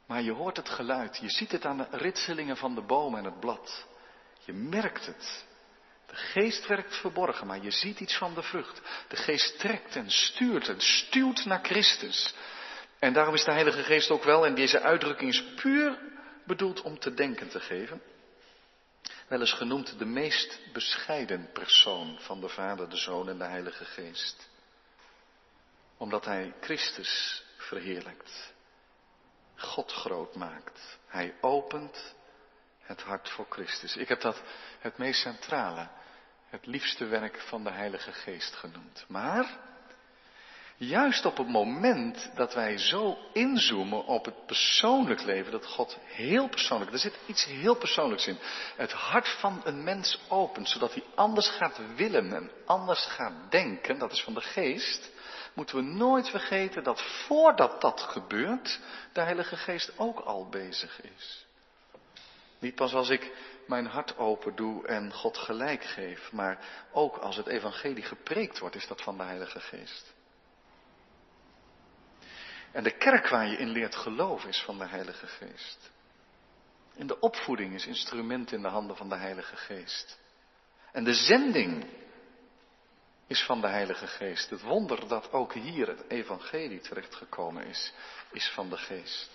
Maar 0.08 0.22
je 0.22 0.32
hoort 0.32 0.58
het 0.58 0.70
geluid, 0.70 1.18
je 1.18 1.30
ziet 1.30 1.52
het 1.52 1.66
aan 1.66 1.78
de 1.78 1.88
ritselingen 1.92 2.58
van 2.58 2.76
de 2.76 2.82
bomen 2.82 3.20
en 3.20 3.26
het 3.26 3.40
blad. 3.40 3.86
Je 4.46 4.54
merkt 4.54 5.06
het. 5.06 5.46
Geest 6.18 6.68
werkt 6.68 6.96
verborgen, 6.96 7.48
maar 7.48 7.64
je 7.64 7.72
ziet 7.72 8.00
iets 8.00 8.18
van 8.18 8.34
de 8.34 8.44
vrucht. 8.44 8.82
De 9.08 9.16
geest 9.16 9.60
trekt 9.60 9.96
en 9.96 10.12
stuurt 10.12 10.68
en 10.68 10.82
stuwt 10.82 11.46
naar 11.46 11.64
Christus. 11.64 12.34
En 13.00 13.14
daarom 13.14 13.34
is 13.34 13.44
de 13.44 13.52
Heilige 13.52 13.84
Geest 13.84 14.10
ook 14.10 14.24
wel, 14.24 14.46
en 14.46 14.56
deze 14.56 14.82
uitdrukking 14.82 15.32
is 15.32 15.44
puur 15.56 16.00
bedoeld 16.46 16.82
om 16.82 17.00
te 17.00 17.14
denken 17.14 17.50
te 17.50 17.60
geven, 17.60 18.02
wel 19.28 19.40
eens 19.40 19.54
genoemd 19.54 20.00
de 20.00 20.06
meest 20.06 20.60
bescheiden 20.74 21.50
persoon 21.54 22.18
van 22.20 22.42
de 22.42 22.50
Vader, 22.50 22.90
de 22.90 22.98
Zoon 22.98 23.30
en 23.30 23.38
de 23.38 23.44
Heilige 23.44 23.86
Geest. 23.86 24.50
Omdat 25.98 26.26
hij 26.26 26.54
Christus 26.62 27.44
verheerlijkt, 27.58 28.54
God 29.56 29.92
groot 29.92 30.36
maakt. 30.36 30.98
Hij 31.08 31.36
opent 31.42 32.16
het 32.82 33.02
hart 33.02 33.30
voor 33.30 33.46
Christus. 33.50 33.96
Ik 33.96 34.08
heb 34.08 34.22
dat 34.22 34.42
het 34.80 34.98
meest 34.98 35.22
centrale, 35.22 35.90
het 36.50 36.66
liefste 36.66 37.06
werk 37.06 37.40
van 37.40 37.64
de 37.64 37.72
Heilige 37.72 38.12
Geest 38.12 38.56
genoemd. 38.56 39.06
Maar 39.08 39.58
juist 40.78 41.26
op 41.26 41.38
het 41.38 41.48
moment 41.48 42.32
dat 42.36 42.54
wij 42.54 42.78
zo 42.78 43.18
inzoomen 43.34 44.06
op 44.06 44.26
het 44.26 44.46
persoonlijk 44.46 45.24
leven, 45.24 45.52
dat 45.52 45.66
God 45.66 45.98
heel 46.04 46.48
persoonlijk, 46.48 46.92
er 46.92 47.00
zit 47.00 47.18
iets 47.26 47.46
heel 47.46 47.76
persoonlijks 47.76 48.28
in, 48.28 48.38
het 48.76 48.92
hart 48.92 49.28
van 49.28 49.62
een 49.64 49.84
mens 49.84 50.20
opent, 50.28 50.70
zodat 50.70 50.94
hij 50.94 51.04
anders 51.16 51.50
gaat 51.50 51.80
willen 51.96 52.34
en 52.34 52.52
anders 52.66 53.06
gaat 53.06 53.34
denken, 53.50 54.00
dat 54.00 54.12
is 54.12 54.22
van 54.22 54.34
de 54.34 54.42
Geest, 54.42 55.14
moeten 55.54 55.76
we 55.76 55.82
nooit 55.82 56.30
vergeten 56.30 56.84
dat 56.84 57.02
voordat 57.02 57.82
dat 57.82 58.02
gebeurt, 58.02 58.80
de 59.14 59.22
Heilige 59.22 59.58
Geest 59.58 59.92
ook 59.98 60.20
al 60.20 60.50
bezig 60.50 61.02
is. 61.02 61.46
Niet 62.60 62.76
pas 62.76 62.94
als 62.94 63.10
ik 63.10 63.32
mijn 63.68 63.86
hart 63.86 64.18
open 64.18 64.56
doe 64.56 64.88
en 64.88 65.14
God 65.14 65.38
gelijk 65.38 65.84
geef, 65.84 66.32
maar 66.32 66.60
ook 66.92 67.18
als 67.18 67.36
het 67.36 67.48
evangelie 67.48 68.04
gepreekt 68.04 68.60
wordt, 68.60 68.76
is 68.76 68.88
dat 68.88 69.02
van 69.02 69.18
de 69.18 69.24
Heilige 69.24 69.60
Geest. 69.60 70.14
En 72.72 72.84
de 72.84 72.98
kerk 72.98 73.28
waar 73.28 73.48
je 73.48 73.58
in 73.58 73.70
leert 73.70 73.96
geloven 73.96 74.50
is 74.50 74.62
van 74.62 74.78
de 74.78 74.88
Heilige 74.88 75.28
Geest. 75.28 75.92
En 76.96 77.08
de 77.08 77.20
opvoeding 77.20 77.74
is 77.74 77.86
instrument 77.86 78.52
in 78.52 78.62
de 78.62 78.68
handen 78.68 78.96
van 78.96 79.10
de 79.10 79.16
Heilige 79.16 79.56
Geest. 79.56 80.20
En 80.92 81.04
de 81.04 81.14
zending 81.14 81.86
is 83.28 83.44
van 83.44 83.62
de 83.62 83.68
Heilige 83.68 84.08
Geest. 84.08 84.50
Het 84.50 84.62
wonder 84.62 85.08
dat 85.08 85.32
ook 85.32 85.54
hier 85.54 85.88
het 85.88 86.04
evangelie 86.08 86.80
terechtgekomen 86.80 87.66
is, 87.66 87.94
is 88.32 88.50
van 88.50 88.70
de 88.70 88.78
Geest. 88.78 89.30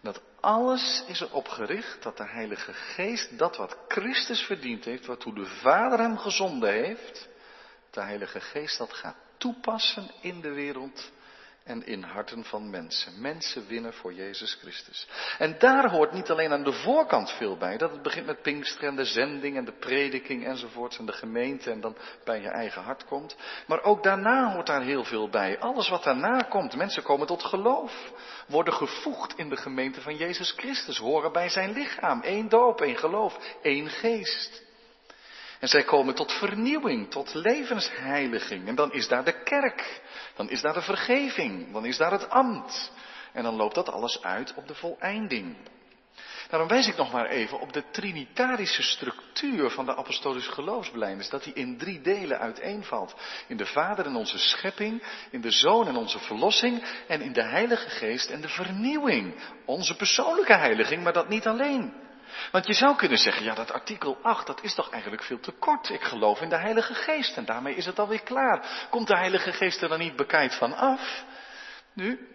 Dat 0.00 0.20
alles 0.40 1.04
is 1.06 1.20
erop 1.20 1.48
gericht 1.48 2.02
dat 2.02 2.16
de 2.16 2.26
Heilige 2.28 2.72
Geest 2.72 3.38
dat 3.38 3.56
wat 3.56 3.76
Christus 3.88 4.42
verdiend 4.42 4.84
heeft, 4.84 5.06
waartoe 5.06 5.34
de 5.34 5.46
Vader 5.46 5.98
hem 5.98 6.18
gezonden 6.18 6.72
heeft, 6.72 7.28
de 7.90 8.00
Heilige 8.00 8.40
Geest 8.40 8.78
dat 8.78 8.92
gaat 8.92 9.16
toepassen 9.36 10.10
in 10.20 10.40
de 10.40 10.52
wereld 10.52 11.10
en 11.68 11.86
in 11.86 12.02
harten 12.02 12.44
van 12.44 12.70
mensen. 12.70 13.20
Mensen 13.20 13.66
winnen 13.66 13.92
voor 13.92 14.12
Jezus 14.12 14.58
Christus. 14.60 15.08
En 15.38 15.56
daar 15.58 15.90
hoort 15.90 16.12
niet 16.12 16.30
alleen 16.30 16.52
aan 16.52 16.64
de 16.64 16.72
voorkant 16.72 17.30
veel 17.30 17.56
bij. 17.56 17.76
Dat 17.76 17.90
het 17.90 18.02
begint 18.02 18.26
met 18.26 18.42
Pinkster 18.42 18.88
en 18.88 18.96
de 18.96 19.04
zending 19.04 19.56
en 19.56 19.64
de 19.64 19.78
prediking 19.78 20.46
enzovoorts 20.46 20.98
en 20.98 21.06
de 21.06 21.12
gemeente 21.12 21.70
en 21.70 21.80
dan 21.80 21.96
bij 22.24 22.40
je 22.40 22.48
eigen 22.48 22.82
hart 22.82 23.04
komt. 23.04 23.36
Maar 23.66 23.82
ook 23.82 24.02
daarna 24.02 24.52
hoort 24.52 24.66
daar 24.66 24.82
heel 24.82 25.04
veel 25.04 25.28
bij. 25.28 25.58
Alles 25.58 25.88
wat 25.88 26.02
daarna 26.02 26.38
komt. 26.38 26.76
Mensen 26.76 27.02
komen 27.02 27.26
tot 27.26 27.44
geloof. 27.44 28.12
Worden 28.46 28.74
gevoegd 28.74 29.38
in 29.38 29.48
de 29.48 29.56
gemeente 29.56 30.00
van 30.00 30.16
Jezus 30.16 30.52
Christus. 30.56 30.98
Horen 30.98 31.32
bij 31.32 31.48
zijn 31.48 31.72
lichaam. 31.72 32.20
Eén 32.24 32.48
doop, 32.48 32.80
één 32.80 32.96
geloof, 32.96 33.38
één 33.62 33.88
geest. 33.88 34.66
En 35.58 35.68
zij 35.68 35.82
komen 35.82 36.14
tot 36.14 36.32
vernieuwing, 36.32 37.10
tot 37.10 37.34
levensheiliging. 37.34 38.68
En 38.68 38.74
dan 38.74 38.92
is 38.92 39.08
daar 39.08 39.24
de 39.24 39.42
kerk. 39.42 40.00
Dan 40.36 40.50
is 40.50 40.60
daar 40.60 40.74
de 40.74 40.82
vergeving. 40.82 41.72
Dan 41.72 41.84
is 41.84 41.96
daar 41.96 42.12
het 42.12 42.30
ambt. 42.30 42.92
En 43.32 43.42
dan 43.42 43.56
loopt 43.56 43.74
dat 43.74 43.90
alles 43.90 44.22
uit 44.22 44.54
op 44.54 44.68
de 44.68 44.74
voleinding. 44.74 45.56
Daarom 46.48 46.68
wijs 46.68 46.88
ik 46.88 46.96
nog 46.96 47.12
maar 47.12 47.26
even 47.26 47.60
op 47.60 47.72
de 47.72 47.84
trinitarische 47.90 48.82
structuur 48.82 49.70
van 49.70 49.86
de 49.86 49.96
apostolische 49.96 50.52
geloofsbelijdenis. 50.52 51.28
Dat 51.28 51.44
die 51.44 51.52
in 51.52 51.78
drie 51.78 52.00
delen 52.00 52.38
uiteenvalt. 52.38 53.14
In 53.46 53.56
de 53.56 53.66
Vader 53.66 54.06
en 54.06 54.16
onze 54.16 54.38
schepping, 54.38 55.02
in 55.30 55.40
de 55.40 55.50
Zoon 55.50 55.88
en 55.88 55.96
onze 55.96 56.18
verlossing 56.18 56.84
en 57.08 57.20
in 57.20 57.32
de 57.32 57.44
Heilige 57.44 57.90
Geest 57.90 58.30
en 58.30 58.40
de 58.40 58.48
vernieuwing. 58.48 59.34
Onze 59.64 59.96
persoonlijke 59.96 60.56
heiliging, 60.56 61.02
maar 61.02 61.12
dat 61.12 61.28
niet 61.28 61.46
alleen. 61.46 62.06
Want 62.52 62.66
je 62.66 62.72
zou 62.72 62.96
kunnen 62.96 63.18
zeggen, 63.18 63.44
ja 63.44 63.54
dat 63.54 63.72
artikel 63.72 64.18
8, 64.22 64.46
dat 64.46 64.62
is 64.62 64.74
toch 64.74 64.90
eigenlijk 64.90 65.22
veel 65.22 65.40
te 65.40 65.52
kort. 65.52 65.88
Ik 65.88 66.02
geloof 66.02 66.40
in 66.40 66.48
de 66.48 66.58
Heilige 66.58 66.94
Geest 66.94 67.36
en 67.36 67.44
daarmee 67.44 67.74
is 67.74 67.86
het 67.86 67.98
alweer 67.98 68.22
klaar. 68.22 68.86
Komt 68.90 69.06
de 69.06 69.16
Heilige 69.16 69.52
Geest 69.52 69.82
er 69.82 69.88
dan 69.88 69.98
niet 69.98 70.16
bekijkt 70.16 70.54
van 70.54 70.72
af? 70.72 71.24
Nu, 71.92 72.28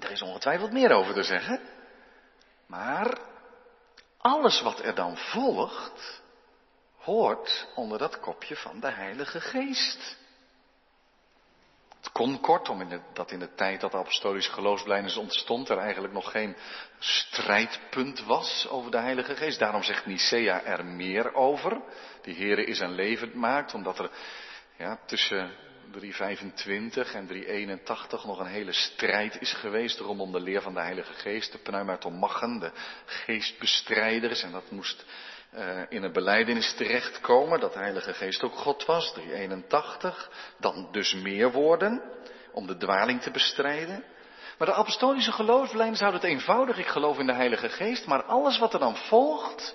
er 0.00 0.10
is 0.10 0.22
ongetwijfeld 0.22 0.72
meer 0.72 0.92
over 0.92 1.14
te 1.14 1.22
zeggen. 1.22 1.60
Maar 2.66 3.18
alles 4.18 4.60
wat 4.60 4.80
er 4.80 4.94
dan 4.94 5.16
volgt, 5.16 6.22
hoort 6.98 7.68
onder 7.74 7.98
dat 7.98 8.20
kopje 8.20 8.56
van 8.56 8.80
de 8.80 8.90
Heilige 8.90 9.40
Geest. 9.40 10.16
Het 12.04 12.12
kon 12.12 12.40
kort, 12.40 12.68
omdat 12.68 13.30
in 13.30 13.38
de 13.38 13.54
tijd 13.54 13.80
dat 13.80 13.90
de 13.90 13.96
apostolische 13.96 14.52
geloofsblijdenis 14.52 15.16
ontstond, 15.16 15.68
er 15.68 15.78
eigenlijk 15.78 16.12
nog 16.12 16.30
geen 16.30 16.56
strijdpunt 16.98 18.24
was 18.24 18.66
over 18.70 18.90
de 18.90 18.98
Heilige 18.98 19.36
Geest. 19.36 19.58
Daarom 19.58 19.82
zegt 19.82 20.06
Nicea 20.06 20.64
er 20.64 20.84
meer 20.84 21.34
over. 21.34 21.80
Die 22.22 22.34
Here 22.34 22.64
is 22.64 22.80
een 22.80 22.94
levend 22.94 23.34
maakt, 23.34 23.74
omdat 23.74 23.98
er 23.98 24.10
ja, 24.76 24.98
tussen 25.06 25.50
325 25.90 27.14
en 27.14 27.26
381 27.26 28.24
nog 28.24 28.38
een 28.38 28.46
hele 28.46 28.72
strijd 28.72 29.40
is 29.40 29.52
geweest 29.52 29.98
rondom 29.98 30.32
de 30.32 30.40
leer 30.40 30.62
van 30.62 30.74
de 30.74 30.80
Heilige 30.80 31.12
Geest, 31.12 31.52
de 31.52 31.58
pneumatomachen, 31.58 32.58
de 32.58 32.72
geestbestrijders, 33.04 34.42
en 34.42 34.52
dat 34.52 34.70
moest 34.70 35.04
uh, 35.56 35.82
in 35.88 36.02
een 36.02 36.12
beleidenis 36.12 36.74
terechtkomen 36.74 37.60
dat 37.60 37.72
de 37.72 37.78
Heilige 37.78 38.12
Geest 38.12 38.42
ook 38.42 38.54
God 38.54 38.84
was, 38.84 39.12
381, 39.12 40.30
dan 40.58 40.88
dus 40.92 41.14
meer 41.14 41.52
woorden 41.52 42.02
om 42.52 42.66
de 42.66 42.76
dwaling 42.76 43.22
te 43.22 43.30
bestrijden. 43.30 44.04
Maar 44.58 44.68
de 44.68 44.74
apostolische 44.74 45.32
geloofslijnen 45.32 45.96
zouden 45.96 46.20
het 46.20 46.30
eenvoudig, 46.30 46.78
ik 46.78 46.86
geloof 46.86 47.18
in 47.18 47.26
de 47.26 47.34
Heilige 47.34 47.68
Geest, 47.68 48.06
maar 48.06 48.22
alles 48.22 48.58
wat 48.58 48.72
er 48.72 48.78
dan 48.78 48.96
volgt 48.96 49.74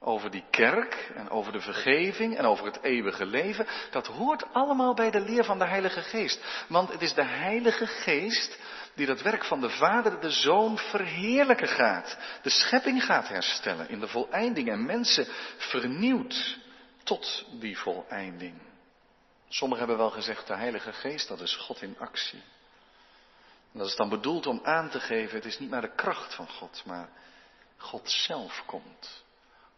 over 0.00 0.30
die 0.30 0.44
kerk 0.50 1.10
en 1.14 1.30
over 1.30 1.52
de 1.52 1.60
vergeving 1.60 2.36
en 2.36 2.44
over 2.44 2.64
het 2.64 2.82
eeuwige 2.82 3.26
leven, 3.26 3.66
dat 3.90 4.06
hoort 4.06 4.44
allemaal 4.52 4.94
bij 4.94 5.10
de 5.10 5.20
leer 5.20 5.44
van 5.44 5.58
de 5.58 5.66
Heilige 5.66 6.02
Geest. 6.02 6.64
Want 6.68 6.92
het 6.92 7.02
is 7.02 7.14
de 7.14 7.24
Heilige 7.24 7.86
Geest 7.86 8.58
die 8.94 9.06
dat 9.06 9.22
werk 9.22 9.44
van 9.44 9.60
de 9.60 9.70
Vader, 9.70 10.20
de 10.20 10.30
Zoon 10.30 10.78
verheerlijken 10.78 11.68
gaat. 11.68 12.18
De 12.42 12.50
schepping 12.50 13.04
gaat 13.04 13.28
herstellen 13.28 13.88
in 13.88 14.00
de 14.00 14.08
voleinding 14.08 14.68
en 14.68 14.86
mensen 14.86 15.26
vernieuwt 15.56 16.58
tot 17.02 17.44
die 17.60 17.78
voleinding. 17.78 18.60
Sommigen 19.48 19.86
hebben 19.86 20.04
wel 20.04 20.14
gezegd, 20.14 20.46
de 20.46 20.56
Heilige 20.56 20.92
Geest, 20.92 21.28
dat 21.28 21.40
is 21.40 21.56
God 21.56 21.82
in 21.82 21.96
actie. 21.98 22.42
En 23.72 23.78
dat 23.78 23.86
is 23.86 23.96
dan 23.96 24.08
bedoeld 24.08 24.46
om 24.46 24.60
aan 24.62 24.90
te 24.90 25.00
geven, 25.00 25.36
het 25.36 25.44
is 25.44 25.58
niet 25.58 25.70
maar 25.70 25.80
de 25.80 25.94
kracht 25.94 26.34
van 26.34 26.48
God, 26.48 26.82
maar 26.86 27.08
God 27.76 28.10
zelf 28.10 28.62
komt 28.66 29.24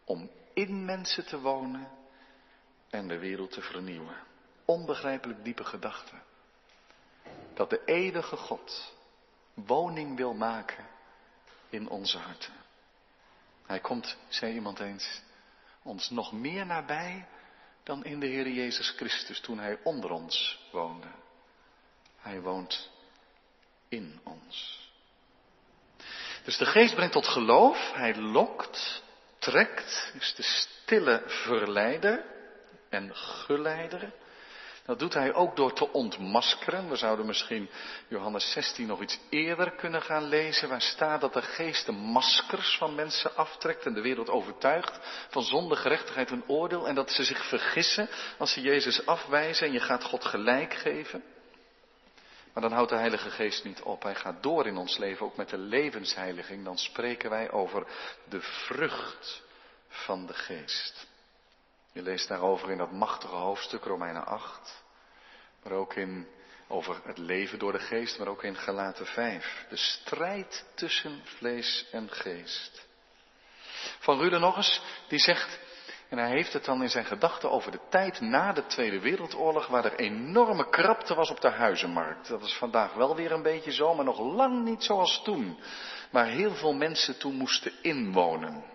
om 0.04 0.30
in 0.54 0.84
mensen 0.84 1.26
te 1.26 1.40
wonen 1.40 1.88
en 2.90 3.08
de 3.08 3.18
wereld 3.18 3.50
te 3.50 3.62
vernieuwen. 3.62 4.16
Onbegrijpelijk 4.64 5.44
diepe 5.44 5.64
gedachte. 5.64 6.14
Dat 7.54 7.70
de 7.70 7.84
eeuwige 7.84 8.36
God 8.36 8.93
woning 9.54 10.16
wil 10.16 10.34
maken 10.34 10.86
in 11.70 11.88
onze 11.88 12.18
harten. 12.18 12.52
Hij 13.66 13.80
komt, 13.80 14.16
zei 14.28 14.54
iemand 14.54 14.80
eens, 14.80 15.22
ons 15.82 16.10
nog 16.10 16.32
meer 16.32 16.66
nabij 16.66 17.26
dan 17.82 18.04
in 18.04 18.20
de 18.20 18.26
Heer 18.26 18.48
Jezus 18.48 18.90
Christus 18.90 19.40
toen 19.40 19.58
Hij 19.58 19.78
onder 19.82 20.10
ons 20.10 20.68
woonde. 20.72 21.08
Hij 22.16 22.40
woont 22.40 22.90
in 23.88 24.20
ons. 24.24 24.82
Dus 26.44 26.56
de 26.56 26.66
geest 26.66 26.94
brengt 26.94 27.12
tot 27.12 27.26
geloof, 27.26 27.92
hij 27.94 28.16
lokt, 28.16 29.02
trekt, 29.38 30.12
is 30.14 30.34
de 30.34 30.42
stille 30.42 31.22
verleider 31.26 32.24
en 32.88 33.16
geleider. 33.16 34.12
Dat 34.84 34.98
doet 34.98 35.14
hij 35.14 35.34
ook 35.34 35.56
door 35.56 35.72
te 35.72 35.92
ontmaskeren. 35.92 36.88
We 36.88 36.96
zouden 36.96 37.26
misschien 37.26 37.70
Johannes 38.08 38.52
16 38.52 38.86
nog 38.86 39.02
iets 39.02 39.18
eerder 39.28 39.70
kunnen 39.70 40.02
gaan 40.02 40.24
lezen, 40.24 40.68
waar 40.68 40.80
staat 40.80 41.20
dat 41.20 41.32
de 41.32 41.42
geest 41.42 41.86
de 41.86 41.92
maskers 41.92 42.76
van 42.76 42.94
mensen 42.94 43.36
aftrekt 43.36 43.86
en 43.86 43.94
de 43.94 44.00
wereld 44.00 44.30
overtuigt 44.30 44.98
van 45.28 45.42
zonde, 45.42 45.76
gerechtigheid 45.76 46.30
en 46.30 46.44
oordeel 46.46 46.88
en 46.88 46.94
dat 46.94 47.10
ze 47.10 47.24
zich 47.24 47.48
vergissen 47.48 48.08
als 48.38 48.52
ze 48.52 48.60
Jezus 48.60 49.06
afwijzen 49.06 49.66
en 49.66 49.72
je 49.72 49.80
gaat 49.80 50.04
God 50.04 50.24
gelijk 50.24 50.74
geven. 50.74 51.24
Maar 52.52 52.62
dan 52.62 52.72
houdt 52.72 52.90
de 52.90 52.96
Heilige 52.96 53.30
Geest 53.30 53.64
niet 53.64 53.82
op. 53.82 54.02
Hij 54.02 54.14
gaat 54.14 54.42
door 54.42 54.66
in 54.66 54.76
ons 54.76 54.96
leven, 54.96 55.26
ook 55.26 55.36
met 55.36 55.48
de 55.48 55.58
levensheiliging. 55.58 56.64
Dan 56.64 56.78
spreken 56.78 57.30
wij 57.30 57.50
over 57.50 57.86
de 58.28 58.40
vrucht 58.40 59.42
van 59.88 60.26
de 60.26 60.34
Geest. 60.34 61.06
Je 61.94 62.02
leest 62.02 62.28
daarover 62.28 62.70
in 62.70 62.78
dat 62.78 62.92
machtige 62.92 63.34
hoofdstuk, 63.34 63.84
Romeinen 63.84 64.26
8. 64.26 64.84
Maar 65.62 65.72
ook 65.72 65.94
in, 65.94 66.28
over 66.68 67.00
het 67.04 67.18
leven 67.18 67.58
door 67.58 67.72
de 67.72 67.78
geest, 67.78 68.18
maar 68.18 68.28
ook 68.28 68.42
in 68.42 68.56
Galaten 68.56 69.06
5. 69.06 69.66
De 69.68 69.76
strijd 69.76 70.64
tussen 70.74 71.20
vlees 71.24 71.86
en 71.92 72.10
geest. 72.10 72.86
Van 73.98 74.18
Rude 74.18 74.38
nog 74.38 74.56
eens, 74.56 74.82
die 75.08 75.18
zegt, 75.18 75.58
en 76.08 76.18
hij 76.18 76.30
heeft 76.30 76.52
het 76.52 76.64
dan 76.64 76.82
in 76.82 76.90
zijn 76.90 77.04
gedachten 77.04 77.50
over 77.50 77.70
de 77.70 77.80
tijd 77.90 78.20
na 78.20 78.52
de 78.52 78.66
Tweede 78.66 79.00
Wereldoorlog, 79.00 79.66
waar 79.66 79.84
er 79.84 79.98
enorme 79.98 80.68
krapte 80.68 81.14
was 81.14 81.30
op 81.30 81.40
de 81.40 81.50
huizenmarkt. 81.50 82.28
Dat 82.28 82.42
is 82.42 82.54
vandaag 82.54 82.94
wel 82.94 83.16
weer 83.16 83.32
een 83.32 83.42
beetje 83.42 83.72
zo, 83.72 83.94
maar 83.94 84.04
nog 84.04 84.18
lang 84.18 84.64
niet 84.64 84.84
zoals 84.84 85.22
toen. 85.22 85.58
Maar 86.10 86.26
heel 86.26 86.54
veel 86.54 86.74
mensen 86.74 87.18
toen 87.18 87.34
moesten 87.34 87.72
inwonen. 87.82 88.73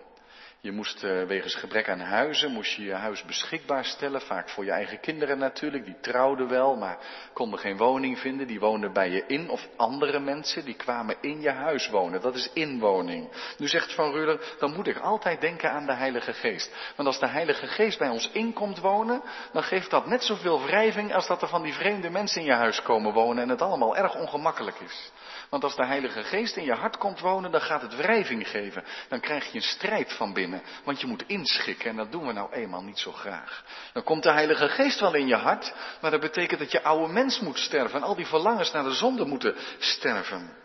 Je 0.62 0.72
moest 0.72 1.02
uh, 1.02 1.22
wegens 1.22 1.54
gebrek 1.54 1.88
aan 1.88 2.00
huizen, 2.00 2.52
moest 2.52 2.72
je 2.72 2.82
je 2.82 2.92
huis 2.92 3.24
beschikbaar 3.24 3.84
stellen, 3.84 4.20
vaak 4.20 4.48
voor 4.48 4.64
je 4.64 4.70
eigen 4.70 5.00
kinderen 5.00 5.38
natuurlijk, 5.38 5.84
die 5.84 6.00
trouwden 6.00 6.48
wel, 6.48 6.76
maar 6.76 6.98
konden 7.32 7.58
geen 7.58 7.76
woning 7.76 8.18
vinden, 8.18 8.46
die 8.46 8.60
woonden 8.60 8.92
bij 8.92 9.10
je 9.10 9.24
in, 9.26 9.50
of 9.50 9.68
andere 9.76 10.18
mensen, 10.18 10.64
die 10.64 10.74
kwamen 10.74 11.16
in 11.20 11.40
je 11.40 11.50
huis 11.50 11.88
wonen, 11.88 12.20
dat 12.20 12.34
is 12.34 12.50
inwoning. 12.52 13.30
Nu 13.58 13.68
zegt 13.68 13.94
Van 13.94 14.12
Ruler, 14.12 14.56
dan 14.58 14.74
moet 14.74 14.86
ik 14.86 14.98
altijd 14.98 15.40
denken 15.40 15.70
aan 15.70 15.86
de 15.86 15.94
Heilige 15.94 16.32
Geest. 16.32 16.92
Want 16.96 17.08
als 17.08 17.20
de 17.20 17.28
Heilige 17.28 17.66
Geest 17.66 17.98
bij 17.98 18.08
ons 18.08 18.30
inkomt 18.30 18.78
wonen, 18.78 19.22
dan 19.52 19.62
geeft 19.62 19.90
dat 19.90 20.06
net 20.06 20.24
zoveel 20.24 20.62
wrijving 20.62 21.14
als 21.14 21.26
dat 21.26 21.42
er 21.42 21.48
van 21.48 21.62
die 21.62 21.74
vreemde 21.74 22.10
mensen 22.10 22.40
in 22.40 22.46
je 22.46 22.52
huis 22.52 22.82
komen 22.82 23.12
wonen 23.12 23.42
en 23.42 23.48
het 23.48 23.62
allemaal 23.62 23.96
erg 23.96 24.14
ongemakkelijk 24.14 24.80
is. 24.80 25.12
Want 25.50 25.64
als 25.64 25.76
de 25.76 25.86
Heilige 25.86 26.22
Geest 26.22 26.56
in 26.56 26.64
je 26.64 26.74
hart 26.74 26.96
komt 26.96 27.20
wonen, 27.20 27.50
dan 27.50 27.60
gaat 27.60 27.82
het 27.82 27.96
wrijving 27.96 28.48
geven. 28.48 28.84
Dan 29.08 29.20
krijg 29.20 29.46
je 29.46 29.54
een 29.54 29.62
strijd 29.62 30.12
van 30.12 30.32
binnen. 30.32 30.62
Want 30.84 31.00
je 31.00 31.06
moet 31.06 31.24
inschikken 31.26 31.90
en 31.90 31.96
dat 31.96 32.12
doen 32.12 32.26
we 32.26 32.32
nou 32.32 32.52
eenmaal 32.52 32.82
niet 32.82 32.98
zo 32.98 33.12
graag. 33.12 33.64
Dan 33.92 34.02
komt 34.02 34.22
de 34.22 34.32
Heilige 34.32 34.68
Geest 34.68 35.00
wel 35.00 35.14
in 35.14 35.26
je 35.26 35.36
hart, 35.36 35.74
maar 36.00 36.10
dat 36.10 36.20
betekent 36.20 36.60
dat 36.60 36.72
je 36.72 36.82
oude 36.82 37.12
mens 37.12 37.40
moet 37.40 37.58
sterven. 37.58 37.96
En 37.96 38.06
al 38.06 38.14
die 38.14 38.26
verlangens 38.26 38.72
naar 38.72 38.84
de 38.84 38.94
zonde 38.94 39.24
moeten 39.24 39.56
sterven. 39.78 40.56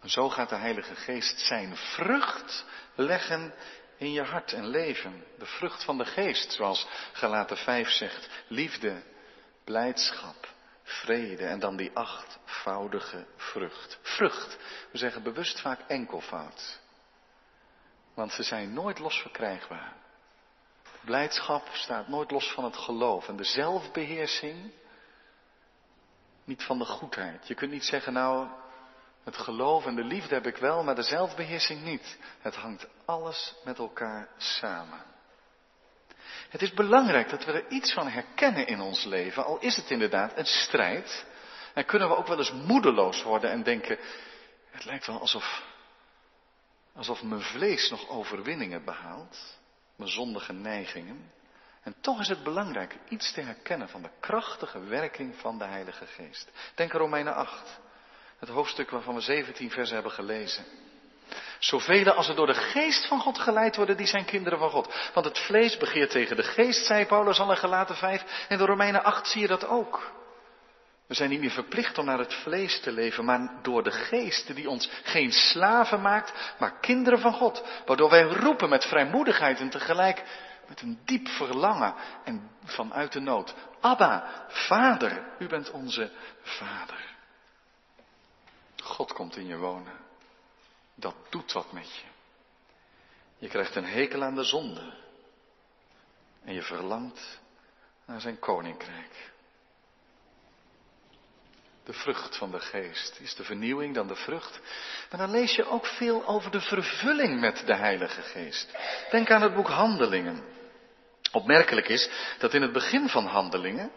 En 0.00 0.10
zo 0.10 0.28
gaat 0.28 0.48
de 0.48 0.56
Heilige 0.56 0.94
Geest 0.94 1.40
zijn 1.40 1.76
vrucht 1.76 2.64
leggen 2.94 3.54
in 3.96 4.12
je 4.12 4.22
hart 4.22 4.52
en 4.52 4.68
leven. 4.68 5.24
De 5.38 5.46
vrucht 5.46 5.84
van 5.84 5.98
de 5.98 6.04
geest, 6.04 6.52
zoals 6.52 6.86
Galaten 7.12 7.56
5 7.56 7.88
zegt. 7.88 8.28
Liefde, 8.48 9.02
blijdschap, 9.64 10.48
vrede 10.88 11.46
en 11.46 11.58
dan 11.58 11.76
die 11.76 11.90
achtvoudige 11.94 13.26
vrucht. 13.36 13.98
Vrucht, 14.02 14.58
we 14.90 14.98
zeggen 14.98 15.22
bewust 15.22 15.60
vaak 15.60 15.80
enkelvoud. 15.80 16.80
Want 18.14 18.32
ze 18.32 18.42
zijn 18.42 18.72
nooit 18.72 18.98
los 18.98 19.20
verkrijgbaar. 19.20 19.92
Blijdschap 21.04 21.68
staat 21.72 22.08
nooit 22.08 22.30
los 22.30 22.52
van 22.52 22.64
het 22.64 22.76
geloof. 22.76 23.28
En 23.28 23.36
de 23.36 23.44
zelfbeheersing, 23.44 24.72
Niet 26.44 26.62
van 26.62 26.78
de 26.78 26.84
goedheid. 26.84 27.48
Je 27.48 27.54
kunt 27.54 27.70
niet 27.70 27.84
zeggen, 27.84 28.12
nou, 28.12 28.48
het 29.24 29.36
geloof 29.36 29.86
en 29.86 29.94
de 29.94 30.04
liefde 30.04 30.34
heb 30.34 30.46
ik 30.46 30.56
wel, 30.56 30.82
maar 30.82 30.94
de 30.94 31.02
zelfbeheersing 31.02 31.82
niet. 31.82 32.18
Het 32.40 32.56
hangt 32.56 32.86
alles 33.04 33.54
met 33.64 33.78
elkaar 33.78 34.28
samen. 34.36 35.02
Het 36.48 36.62
is 36.62 36.72
belangrijk 36.72 37.28
dat 37.30 37.44
we 37.44 37.52
er 37.52 37.68
iets 37.68 37.92
van 37.92 38.08
herkennen 38.08 38.66
in 38.66 38.80
ons 38.80 39.04
leven, 39.04 39.44
al 39.44 39.58
is 39.58 39.76
het 39.76 39.90
inderdaad 39.90 40.36
een 40.36 40.46
strijd. 40.46 41.26
En 41.74 41.84
kunnen 41.84 42.08
we 42.08 42.16
ook 42.16 42.26
wel 42.26 42.38
eens 42.38 42.52
moedeloos 42.52 43.22
worden 43.22 43.50
en 43.50 43.62
denken, 43.62 43.98
het 44.70 44.84
lijkt 44.84 45.06
wel 45.06 45.20
alsof, 45.20 45.64
alsof 46.94 47.22
mijn 47.22 47.42
vlees 47.42 47.90
nog 47.90 48.08
overwinningen 48.08 48.84
behaalt, 48.84 49.58
mijn 49.96 50.10
zondige 50.10 50.52
neigingen. 50.52 51.32
En 51.82 51.94
toch 52.00 52.20
is 52.20 52.28
het 52.28 52.42
belangrijk 52.42 52.96
iets 53.08 53.32
te 53.32 53.40
herkennen 53.40 53.88
van 53.88 54.02
de 54.02 54.10
krachtige 54.20 54.84
werking 54.84 55.34
van 55.36 55.58
de 55.58 55.64
Heilige 55.64 56.06
Geest. 56.06 56.50
Denk 56.74 56.92
aan 56.92 57.00
Romeinen 57.00 57.34
8, 57.34 57.80
het 58.38 58.48
hoofdstuk 58.48 58.90
waarvan 58.90 59.14
we 59.14 59.20
17 59.20 59.70
versen 59.70 59.94
hebben 59.94 60.12
gelezen. 60.12 60.64
Zoveel 61.58 62.10
als 62.10 62.28
er 62.28 62.34
door 62.34 62.46
de 62.46 62.54
geest 62.54 63.06
van 63.06 63.20
God 63.20 63.38
geleid 63.38 63.76
worden, 63.76 63.96
die 63.96 64.06
zijn 64.06 64.24
kinderen 64.24 64.58
van 64.58 64.70
God. 64.70 65.10
Want 65.14 65.26
het 65.26 65.38
vlees 65.38 65.76
begeert 65.76 66.10
tegen 66.10 66.36
de 66.36 66.42
geest, 66.42 66.86
zei 66.86 67.06
Paulus 67.06 67.40
al 67.40 67.50
in 67.50 67.56
gelaten 67.56 67.96
5. 67.96 68.46
En 68.48 68.58
de 68.58 68.64
Romeinen 68.64 69.04
8 69.04 69.26
zie 69.26 69.40
je 69.40 69.46
dat 69.46 69.66
ook. 69.66 70.16
We 71.06 71.14
zijn 71.14 71.30
niet 71.30 71.40
meer 71.40 71.50
verplicht 71.50 71.98
om 71.98 72.04
naar 72.04 72.18
het 72.18 72.34
vlees 72.34 72.80
te 72.80 72.92
leven, 72.92 73.24
maar 73.24 73.50
door 73.62 73.82
de 73.82 73.90
geest 73.90 74.54
die 74.54 74.70
ons 74.70 74.90
geen 75.02 75.32
slaven 75.32 76.00
maakt, 76.00 76.54
maar 76.58 76.80
kinderen 76.80 77.18
van 77.18 77.32
God. 77.32 77.64
Waardoor 77.86 78.10
wij 78.10 78.22
roepen 78.22 78.68
met 78.68 78.84
vrijmoedigheid 78.84 79.60
en 79.60 79.70
tegelijk 79.70 80.24
met 80.68 80.80
een 80.80 80.98
diep 81.04 81.28
verlangen 81.28 81.94
en 82.24 82.50
vanuit 82.64 83.12
de 83.12 83.20
nood. 83.20 83.54
Abba, 83.80 84.44
Vader, 84.48 85.22
u 85.38 85.46
bent 85.46 85.70
onze 85.70 86.10
Vader. 86.42 87.16
God 88.82 89.12
komt 89.12 89.36
in 89.36 89.46
je 89.46 89.56
wonen. 89.56 90.07
Dat 91.00 91.14
doet 91.28 91.52
wat 91.52 91.72
met 91.72 91.96
je. 91.96 92.06
Je 93.38 93.48
krijgt 93.48 93.74
een 93.74 93.84
hekel 93.84 94.22
aan 94.22 94.34
de 94.34 94.44
zonde. 94.44 94.92
En 96.44 96.54
je 96.54 96.62
verlangt 96.62 97.40
naar 98.04 98.20
zijn 98.20 98.38
koninkrijk. 98.38 99.30
De 101.84 101.92
vrucht 101.92 102.36
van 102.36 102.50
de 102.50 102.60
geest. 102.60 103.18
Is 103.20 103.34
de 103.34 103.44
vernieuwing 103.44 103.94
dan 103.94 104.06
de 104.06 104.16
vrucht? 104.16 104.60
Maar 105.10 105.20
dan 105.20 105.30
lees 105.30 105.54
je 105.54 105.64
ook 105.64 105.86
veel 105.86 106.26
over 106.26 106.50
de 106.50 106.60
vervulling 106.60 107.40
met 107.40 107.62
de 107.66 107.74
Heilige 107.74 108.22
Geest. 108.22 108.76
Denk 109.10 109.30
aan 109.30 109.42
het 109.42 109.54
boek 109.54 109.68
Handelingen. 109.68 110.44
Opmerkelijk 111.32 111.88
is 111.88 112.10
dat 112.38 112.54
in 112.54 112.62
het 112.62 112.72
begin 112.72 113.08
van 113.08 113.26
Handelingen 113.26 113.90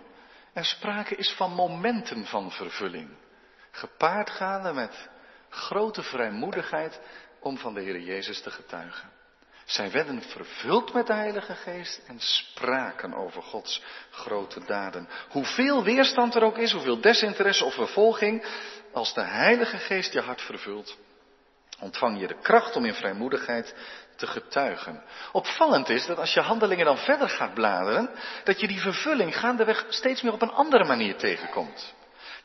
er 0.54 0.66
sprake 0.66 1.16
is 1.16 1.32
van 1.32 1.54
momenten 1.54 2.26
van 2.26 2.52
vervulling. 2.52 3.10
Gepaard 3.72 4.30
gaande 4.30 4.74
met 4.74 5.10
grote 5.52 6.04
vrijmoedigheid 6.04 7.00
om 7.40 7.58
van 7.58 7.74
de 7.74 7.82
Heer 7.82 8.00
Jezus 8.00 8.42
te 8.42 8.52
getuigen. 8.52 9.10
Zij 9.66 9.92
werden 9.92 10.22
vervuld 10.22 10.94
met 10.94 11.08
de 11.08 11.14
Heilige 11.14 11.56
Geest 11.56 12.02
en 12.08 12.20
spraken 12.20 13.14
over 13.14 13.42
Gods 13.42 13.82
grote 14.10 14.66
daden. 14.66 15.08
Hoeveel 15.30 15.84
weerstand 15.84 16.36
er 16.36 16.44
ook 16.44 16.58
is, 16.58 16.72
hoeveel 16.72 17.02
desinteresse 17.02 17.66
of 17.66 17.74
vervolging, 17.74 18.46
als 18.94 19.14
de 19.14 19.22
Heilige 19.22 19.78
Geest 19.78 20.14
je 20.14 20.22
hart 20.22 20.42
vervult, 20.42 20.98
ontvang 21.80 22.20
je 22.20 22.28
de 22.28 22.40
kracht 22.42 22.76
om 22.76 22.86
in 22.86 22.94
vrijmoedigheid 22.94 23.76
te 24.16 24.28
getuigen. 24.28 25.04
Opvallend 25.32 25.90
is 25.90 26.06
dat 26.06 26.18
als 26.18 26.34
je 26.34 26.42
handelingen 26.42 26.86
dan 26.86 26.98
verder 26.98 27.30
gaat 27.30 27.54
bladeren, 27.54 28.10
dat 28.44 28.60
je 28.60 28.68
die 28.68 28.82
vervulling 28.82 29.40
gaandeweg 29.40 29.86
steeds 29.90 30.22
meer 30.22 30.34
op 30.34 30.42
een 30.42 30.52
andere 30.52 30.86
manier 30.86 31.16
tegenkomt. 31.16 31.94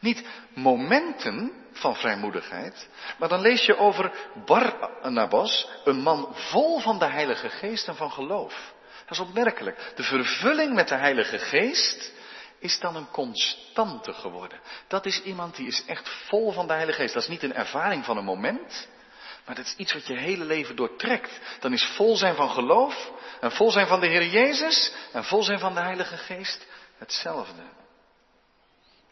Niet 0.01 0.27
momenten 0.55 1.53
van 1.73 1.97
vrijmoedigheid, 1.97 2.89
maar 3.19 3.29
dan 3.29 3.41
lees 3.41 3.67
je 3.67 3.77
over 3.77 4.13
Barnabas, 4.45 5.69
een 5.85 6.01
man 6.01 6.29
vol 6.35 6.81
van 6.81 6.99
de 6.99 7.07
Heilige 7.07 7.49
Geest 7.49 7.89
en 7.89 7.97
van 7.97 8.13
geloof. 8.13 8.75
Dat 9.07 9.19
is 9.19 9.25
opmerkelijk. 9.25 9.93
De 9.95 10.03
vervulling 10.03 10.75
met 10.75 10.89
de 10.89 10.95
Heilige 10.95 11.39
Geest 11.39 12.13
is 12.59 12.79
dan 12.79 12.97
een 12.97 13.11
constante 13.11 14.13
geworden. 14.13 14.61
Dat 14.89 15.07
is 15.07 15.23
iemand 15.23 15.57
die 15.57 15.67
is 15.67 15.85
echt 15.85 16.09
vol 16.09 16.53
van 16.53 16.67
de 16.67 16.73
Heilige 16.73 17.01
Geest. 17.01 17.15
Dat 17.15 17.23
is 17.23 17.29
niet 17.29 17.43
een 17.43 17.55
ervaring 17.55 18.05
van 18.05 18.17
een 18.17 18.25
moment, 18.25 18.89
maar 19.45 19.55
dat 19.55 19.65
is 19.65 19.75
iets 19.77 19.93
wat 19.93 20.07
je 20.07 20.19
hele 20.19 20.45
leven 20.45 20.77
doortrekt. 20.77 21.41
Dan 21.61 21.73
is 21.73 21.85
vol 21.85 22.17
zijn 22.17 22.35
van 22.35 22.51
geloof 22.51 23.13
en 23.41 23.53
vol 23.53 23.71
zijn 23.71 23.87
van 23.87 24.01
de 24.01 24.07
Heer 24.07 24.27
Jezus 24.27 24.93
en 25.13 25.25
vol 25.25 25.43
zijn 25.43 25.59
van 25.59 25.75
de 25.75 25.81
Heilige 25.81 26.17
Geest 26.17 26.67
hetzelfde. 26.99 27.63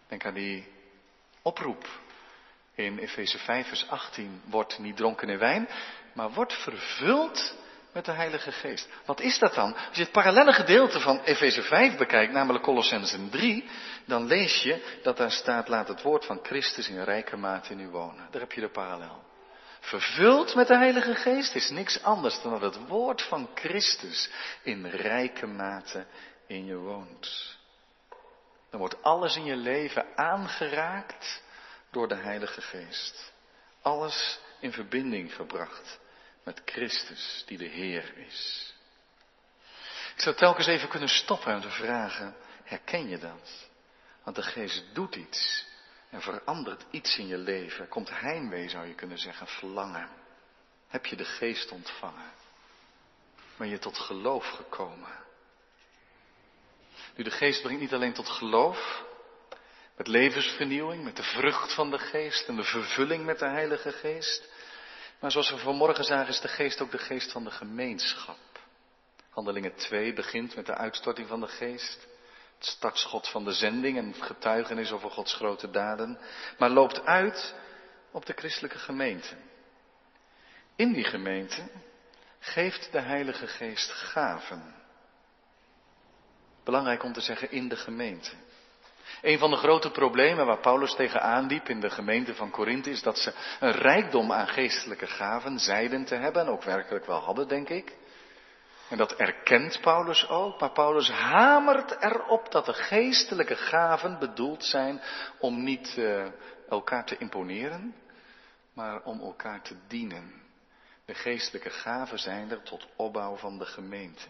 Denk 0.08 0.24
aan 0.24 0.34
die 0.34 0.73
oproep 1.44 1.88
in 2.74 2.98
Efeze 2.98 3.38
5 3.38 3.68
vers 3.68 3.88
18. 3.88 4.42
Wordt 4.44 4.78
niet 4.78 4.96
dronken 4.96 5.28
in 5.28 5.38
wijn, 5.38 5.68
maar 6.12 6.30
wordt 6.32 6.52
vervuld 6.52 7.54
met 7.92 8.04
de 8.04 8.12
Heilige 8.12 8.52
Geest. 8.52 8.88
Wat 9.04 9.20
is 9.20 9.38
dat 9.38 9.54
dan? 9.54 9.74
Als 9.74 9.96
je 9.96 10.02
het 10.02 10.12
parallelle 10.12 10.52
gedeelte 10.52 11.00
van 11.00 11.20
Efeze 11.20 11.62
5 11.62 11.96
bekijkt, 11.96 12.32
namelijk 12.32 12.64
Colossensen 12.64 13.30
3, 13.30 13.64
dan 14.04 14.26
lees 14.26 14.62
je 14.62 14.98
dat 15.02 15.16
daar 15.16 15.30
staat, 15.30 15.68
laat 15.68 15.88
het 15.88 16.02
woord 16.02 16.24
van 16.24 16.40
Christus 16.42 16.88
in 16.88 17.02
rijke 17.02 17.36
mate 17.36 17.72
in 17.72 17.80
u 17.80 17.88
wonen. 17.88 18.28
Daar 18.30 18.40
heb 18.40 18.52
je 18.52 18.60
de 18.60 18.68
parallel. 18.68 19.22
Vervuld 19.80 20.54
met 20.54 20.66
de 20.66 20.76
Heilige 20.76 21.14
Geest 21.14 21.54
is 21.54 21.70
niks 21.70 22.02
anders 22.02 22.42
dan 22.42 22.60
dat 22.60 22.74
het 22.74 22.88
woord 22.88 23.22
van 23.22 23.48
Christus 23.54 24.30
in 24.62 24.86
rijke 24.86 25.46
mate 25.46 26.06
in 26.46 26.64
je 26.64 26.76
woont. 26.76 27.56
Dan 28.74 28.82
wordt 28.82 29.02
alles 29.02 29.36
in 29.36 29.44
je 29.44 29.56
leven 29.56 30.16
aangeraakt 30.16 31.42
door 31.90 32.08
de 32.08 32.14
Heilige 32.14 32.60
Geest. 32.60 33.32
Alles 33.82 34.40
in 34.60 34.72
verbinding 34.72 35.34
gebracht 35.34 35.98
met 36.44 36.62
Christus, 36.64 37.42
die 37.46 37.58
de 37.58 37.66
Heer 37.66 38.16
is. 38.16 38.72
Ik 40.14 40.20
zou 40.20 40.36
telkens 40.36 40.66
even 40.66 40.88
kunnen 40.88 41.08
stoppen 41.08 41.52
en 41.52 41.60
te 41.60 41.70
vragen, 41.70 42.36
herken 42.64 43.08
je 43.08 43.18
dat? 43.18 43.68
Want 44.22 44.36
de 44.36 44.42
Geest 44.42 44.84
doet 44.94 45.14
iets 45.14 45.66
en 46.10 46.22
verandert 46.22 46.84
iets 46.90 47.18
in 47.18 47.26
je 47.26 47.38
leven. 47.38 47.88
Komt 47.88 48.10
heimwee, 48.10 48.68
zou 48.68 48.86
je 48.86 48.94
kunnen 48.94 49.18
zeggen, 49.18 49.46
verlangen. 49.46 50.08
Heb 50.88 51.06
je 51.06 51.16
de 51.16 51.24
Geest 51.24 51.70
ontvangen? 51.70 52.32
Ben 53.56 53.68
je 53.68 53.78
tot 53.78 53.98
geloof 53.98 54.46
gekomen? 54.46 55.22
Nu, 57.14 57.24
de 57.24 57.30
geest 57.30 57.62
brengt 57.62 57.80
niet 57.80 57.92
alleen 57.92 58.12
tot 58.12 58.28
geloof, 58.28 59.04
met 59.96 60.06
levensvernieuwing, 60.06 61.04
met 61.04 61.16
de 61.16 61.22
vrucht 61.22 61.74
van 61.74 61.90
de 61.90 61.98
geest 61.98 62.48
en 62.48 62.56
de 62.56 62.64
vervulling 62.64 63.24
met 63.24 63.38
de 63.38 63.48
Heilige 63.48 63.92
Geest. 63.92 64.48
Maar 65.20 65.30
zoals 65.30 65.50
we 65.50 65.58
vanmorgen 65.58 66.04
zagen, 66.04 66.28
is 66.28 66.40
de 66.40 66.48
geest 66.48 66.80
ook 66.80 66.90
de 66.90 66.98
geest 66.98 67.32
van 67.32 67.44
de 67.44 67.50
gemeenschap. 67.50 68.38
Handelingen 69.30 69.74
2 69.74 70.12
begint 70.12 70.56
met 70.56 70.66
de 70.66 70.74
uitstorting 70.74 71.28
van 71.28 71.40
de 71.40 71.48
geest. 71.48 72.06
Het 72.54 72.66
startschot 72.66 73.28
van 73.28 73.44
de 73.44 73.52
zending 73.52 73.98
en 73.98 74.14
getuigenis 74.14 74.92
over 74.92 75.10
Gods 75.10 75.34
grote 75.34 75.70
daden. 75.70 76.18
Maar 76.58 76.70
loopt 76.70 77.04
uit 77.04 77.54
op 78.10 78.26
de 78.26 78.32
christelijke 78.32 78.78
gemeente. 78.78 79.36
In 80.76 80.92
die 80.92 81.04
gemeente 81.04 81.70
geeft 82.38 82.92
de 82.92 83.00
Heilige 83.00 83.46
Geest 83.46 83.90
gaven. 83.90 84.83
Belangrijk 86.64 87.02
om 87.02 87.12
te 87.12 87.20
zeggen 87.20 87.50
in 87.50 87.68
de 87.68 87.76
gemeente. 87.76 88.30
Een 89.22 89.38
van 89.38 89.50
de 89.50 89.56
grote 89.56 89.90
problemen 89.90 90.46
waar 90.46 90.60
Paulus 90.60 90.94
tegenaan 90.94 91.46
liep 91.46 91.68
in 91.68 91.80
de 91.80 91.90
gemeente 91.90 92.34
van 92.34 92.50
Korinthe 92.50 92.90
is 92.90 93.02
dat 93.02 93.18
ze 93.18 93.32
een 93.60 93.72
rijkdom 93.72 94.32
aan 94.32 94.48
geestelijke 94.48 95.06
gaven 95.06 95.58
zeiden 95.58 96.04
te 96.04 96.14
hebben 96.14 96.42
en 96.42 96.48
ook 96.48 96.62
werkelijk 96.62 97.06
wel 97.06 97.20
hadden, 97.20 97.48
denk 97.48 97.68
ik. 97.68 97.96
En 98.88 98.96
dat 98.96 99.14
erkent 99.14 99.80
Paulus 99.80 100.28
ook, 100.28 100.60
maar 100.60 100.72
Paulus 100.72 101.10
hamert 101.10 102.02
erop 102.02 102.50
dat 102.52 102.66
de 102.66 102.74
geestelijke 102.74 103.56
gaven 103.56 104.18
bedoeld 104.18 104.64
zijn 104.64 105.00
om 105.38 105.62
niet 105.62 105.94
uh, 105.98 106.26
elkaar 106.68 107.04
te 107.06 107.16
imponeren, 107.18 107.94
maar 108.72 109.02
om 109.02 109.20
elkaar 109.20 109.62
te 109.62 109.76
dienen. 109.88 110.42
De 111.04 111.14
geestelijke 111.14 111.70
gaven 111.70 112.18
zijn 112.18 112.50
er 112.50 112.62
tot 112.62 112.86
opbouw 112.96 113.36
van 113.36 113.58
de 113.58 113.66
gemeente. 113.66 114.24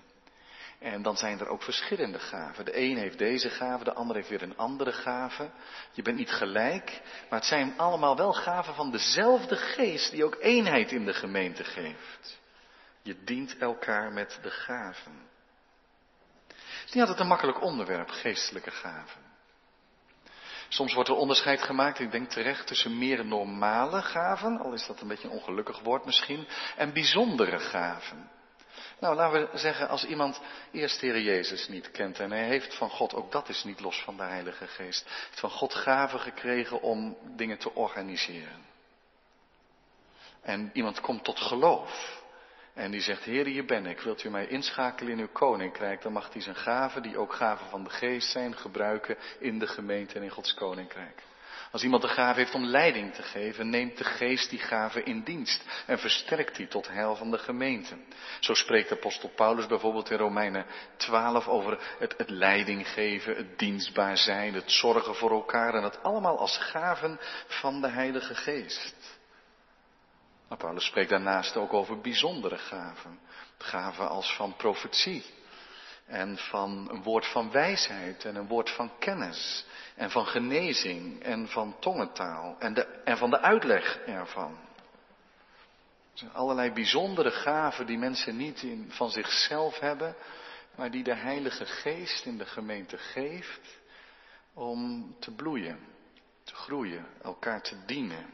En 0.85 1.03
dan 1.03 1.17
zijn 1.17 1.41
er 1.41 1.49
ook 1.49 1.63
verschillende 1.63 2.19
gaven. 2.19 2.65
De 2.65 2.79
een 2.79 2.97
heeft 2.97 3.19
deze 3.19 3.51
gave, 3.51 3.85
de 3.85 3.93
ander 3.93 4.17
heeft 4.17 4.29
weer 4.29 4.43
een 4.43 4.57
andere 4.57 4.93
gave. 4.93 5.51
Je 5.93 6.03
bent 6.03 6.17
niet 6.17 6.31
gelijk, 6.31 7.01
maar 7.31 7.39
het 7.39 7.49
zijn 7.49 7.75
allemaal 7.77 8.17
wel 8.17 8.33
gaven 8.33 8.75
van 8.75 8.91
dezelfde 8.91 9.57
geest 9.57 10.11
die 10.11 10.25
ook 10.25 10.37
eenheid 10.41 10.93
in 10.93 11.05
de 11.05 11.15
gemeente 11.15 11.65
geeft. 11.65 12.41
Je 13.03 13.25
dient 13.25 13.59
elkaar 13.59 14.13
met 14.13 14.39
de 14.43 14.51
gaven. 14.51 15.29
Het 16.47 16.85
is 16.85 16.93
niet 16.93 17.03
altijd 17.03 17.21
een 17.21 17.27
makkelijk 17.27 17.63
onderwerp, 17.63 18.09
geestelijke 18.09 18.71
gaven. 18.71 19.21
Soms 20.69 20.95
wordt 20.95 21.09
er 21.09 21.17
onderscheid 21.17 21.63
gemaakt, 21.63 21.99
ik 21.99 22.11
denk 22.11 22.31
terecht, 22.31 22.67
tussen 22.67 22.99
meer 22.99 23.25
normale 23.25 24.03
gaven, 24.03 24.59
al 24.59 24.73
is 24.73 24.87
dat 24.87 25.01
een 25.01 25.09
beetje 25.09 25.29
een 25.29 25.35
ongelukkig 25.35 25.81
woord 25.81 26.05
misschien, 26.05 26.49
en 26.77 26.93
bijzondere 26.93 27.59
gaven. 27.59 28.31
Nou, 29.05 29.17
laten 29.17 29.51
we 29.51 29.59
zeggen, 29.59 29.89
als 29.89 30.05
iemand 30.05 30.41
eerst 30.71 31.01
Heer 31.01 31.21
Jezus 31.21 31.69
niet 31.69 31.91
kent 31.91 32.19
en 32.19 32.31
hij 32.31 32.45
heeft 32.45 32.75
van 32.75 32.91
God, 32.91 33.15
ook 33.15 33.33
dat 33.33 33.49
is 33.49 33.65
niet 33.65 33.81
los 33.81 34.03
van 34.03 34.17
de 34.17 34.23
Heilige 34.23 34.67
Geest, 34.67 35.05
heeft 35.05 35.41
van 35.41 35.51
God 35.51 35.75
gaven 35.75 36.21
gekregen 36.21 36.81
om 36.81 37.17
dingen 37.37 37.59
te 37.59 37.75
organiseren. 37.75 38.65
En 40.43 40.71
iemand 40.73 41.01
komt 41.01 41.25
tot 41.25 41.41
geloof. 41.41 42.23
En 42.75 42.91
die 42.91 43.01
zegt, 43.01 43.23
Heer, 43.23 43.47
hier 43.47 43.65
ben 43.65 43.87
ik, 43.87 44.01
wilt 44.01 44.25
u 44.25 44.31
mij 44.31 44.47
inschakelen 44.47 45.13
in 45.13 45.19
uw 45.19 45.33
koninkrijk? 45.33 46.03
Dan 46.03 46.13
mag 46.13 46.33
hij 46.33 46.43
zijn 46.43 46.57
gaven, 46.57 47.03
die 47.03 47.19
ook 47.19 47.33
gaven 47.33 47.67
van 47.67 47.85
de 47.85 47.91
geest 47.91 48.31
zijn, 48.31 48.57
gebruiken 48.57 49.17
in 49.39 49.59
de 49.59 49.67
gemeente 49.67 50.15
en 50.15 50.23
in 50.23 50.31
Gods 50.31 50.55
koninkrijk. 50.55 51.23
Als 51.75 51.83
iemand 51.83 52.03
de 52.03 52.09
gave 52.09 52.39
heeft 52.39 52.55
om 52.55 52.65
leiding 52.65 53.15
te 53.15 53.23
geven, 53.23 53.71
neemt 53.71 53.99
de 53.99 54.05
geest 54.05 54.51
die 54.51 54.59
gave 54.59 55.03
in 55.03 55.23
dienst 55.23 55.65
en 55.87 55.99
versterkt 55.99 56.57
die 56.57 56.69
tot 56.69 56.89
heil 56.89 57.17
van 57.17 57.31
de 57.31 57.39
gemeente. 57.39 57.97
Zo 58.41 58.55
spreekt 58.55 58.93
apostel 58.93 59.29
Paulus 59.29 59.67
bijvoorbeeld 59.67 60.11
in 60.11 60.19
Romeinen 60.19 60.67
12 60.97 61.49
over 61.49 61.97
het, 61.99 62.15
het 62.17 62.31
leiding 62.31 62.89
geven, 62.89 63.37
het 63.37 63.59
dienstbaar 63.59 64.17
zijn, 64.17 64.55
het 64.55 64.71
zorgen 64.71 65.15
voor 65.15 65.31
elkaar 65.31 65.75
en 65.75 65.83
dat 65.83 66.03
allemaal 66.03 66.39
als 66.39 66.59
gaven 66.59 67.19
van 67.47 67.81
de 67.81 67.89
Heilige 67.89 68.35
Geest. 68.35 69.19
Maar 70.49 70.59
Paulus 70.59 70.85
spreekt 70.85 71.11
daarnaast 71.11 71.57
ook 71.57 71.73
over 71.73 72.01
bijzondere 72.01 72.59
gaven. 72.59 73.19
Gaven 73.59 74.09
als 74.09 74.35
van 74.37 74.57
profetie. 74.57 75.25
En 76.07 76.39
van 76.39 76.89
een 76.91 77.03
woord 77.03 77.27
van 77.27 77.51
wijsheid 77.51 78.25
en 78.25 78.37
een 78.37 78.47
woord 78.47 78.71
van 78.71 78.91
kennis. 78.99 79.65
En 79.95 80.11
van 80.11 80.27
genezing 80.27 81.23
en 81.23 81.49
van 81.49 81.79
tongentaal. 81.79 82.57
En, 82.59 82.75
de, 82.75 82.85
en 82.85 83.17
van 83.17 83.31
de 83.31 83.41
uitleg 83.41 83.99
ervan. 84.07 84.59
Er 86.13 86.21
zijn 86.21 86.33
allerlei 86.33 86.73
bijzondere 86.73 87.31
gaven 87.31 87.87
die 87.87 87.99
mensen 87.99 88.37
niet 88.37 88.67
van 88.89 89.11
zichzelf 89.11 89.79
hebben. 89.79 90.17
Maar 90.75 90.91
die 90.91 91.03
de 91.03 91.15
Heilige 91.15 91.67
Geest 91.67 92.25
in 92.25 92.39
de 92.39 92.47
gemeente 92.47 92.99
geeft. 92.99 93.79
Om 94.55 95.17
te 95.21 95.31
bloeien, 95.31 95.79
te 96.45 96.55
groeien, 96.55 97.07
elkaar 97.23 97.63
te 97.63 97.85
dienen. 97.85 98.27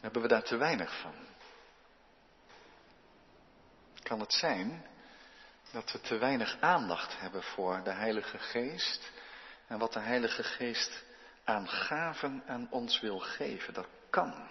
Hebben 0.00 0.22
we 0.22 0.28
daar 0.28 0.42
te 0.42 0.56
weinig 0.56 1.00
van? 1.00 1.14
Kan 4.02 4.20
het 4.20 4.32
zijn 4.32 4.84
dat 5.76 5.92
we 5.92 6.00
te 6.00 6.18
weinig 6.18 6.56
aandacht 6.60 7.20
hebben 7.20 7.42
voor 7.42 7.80
de 7.84 7.90
Heilige 7.90 8.38
Geest 8.38 9.12
en 9.66 9.78
wat 9.78 9.92
de 9.92 10.00
Heilige 10.00 10.42
Geest 10.42 11.04
aan 11.44 11.68
gaven 11.68 12.42
aan 12.46 12.66
ons 12.70 13.00
wil 13.00 13.18
geven? 13.18 13.74
Dat 13.74 13.86
kan. 14.10 14.48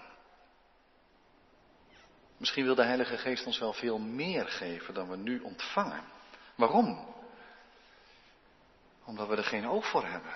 Misschien 2.37 2.65
wil 2.65 2.75
de 2.75 2.83
Heilige 2.83 3.17
Geest 3.17 3.45
ons 3.45 3.59
wel 3.59 3.73
veel 3.73 3.97
meer 3.97 4.47
geven 4.47 4.93
dan 4.93 5.09
we 5.09 5.17
nu 5.17 5.39
ontvangen. 5.39 6.03
Waarom? 6.55 7.15
Omdat 9.05 9.27
we 9.27 9.35
er 9.35 9.43
geen 9.43 9.67
oog 9.67 9.89
voor 9.89 10.05
hebben. 10.05 10.33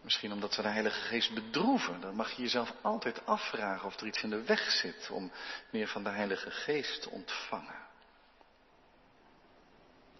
Misschien 0.00 0.32
omdat 0.32 0.56
we 0.56 0.62
de 0.62 0.68
Heilige 0.68 1.00
Geest 1.00 1.34
bedroeven. 1.34 2.00
Dan 2.00 2.14
mag 2.14 2.30
je 2.30 2.42
jezelf 2.42 2.72
altijd 2.82 3.26
afvragen 3.26 3.86
of 3.86 4.00
er 4.00 4.06
iets 4.06 4.22
in 4.22 4.30
de 4.30 4.42
weg 4.42 4.70
zit 4.70 5.10
om 5.10 5.32
meer 5.70 5.88
van 5.88 6.04
de 6.04 6.10
Heilige 6.10 6.50
Geest 6.50 7.02
te 7.02 7.10
ontvangen. 7.10 7.87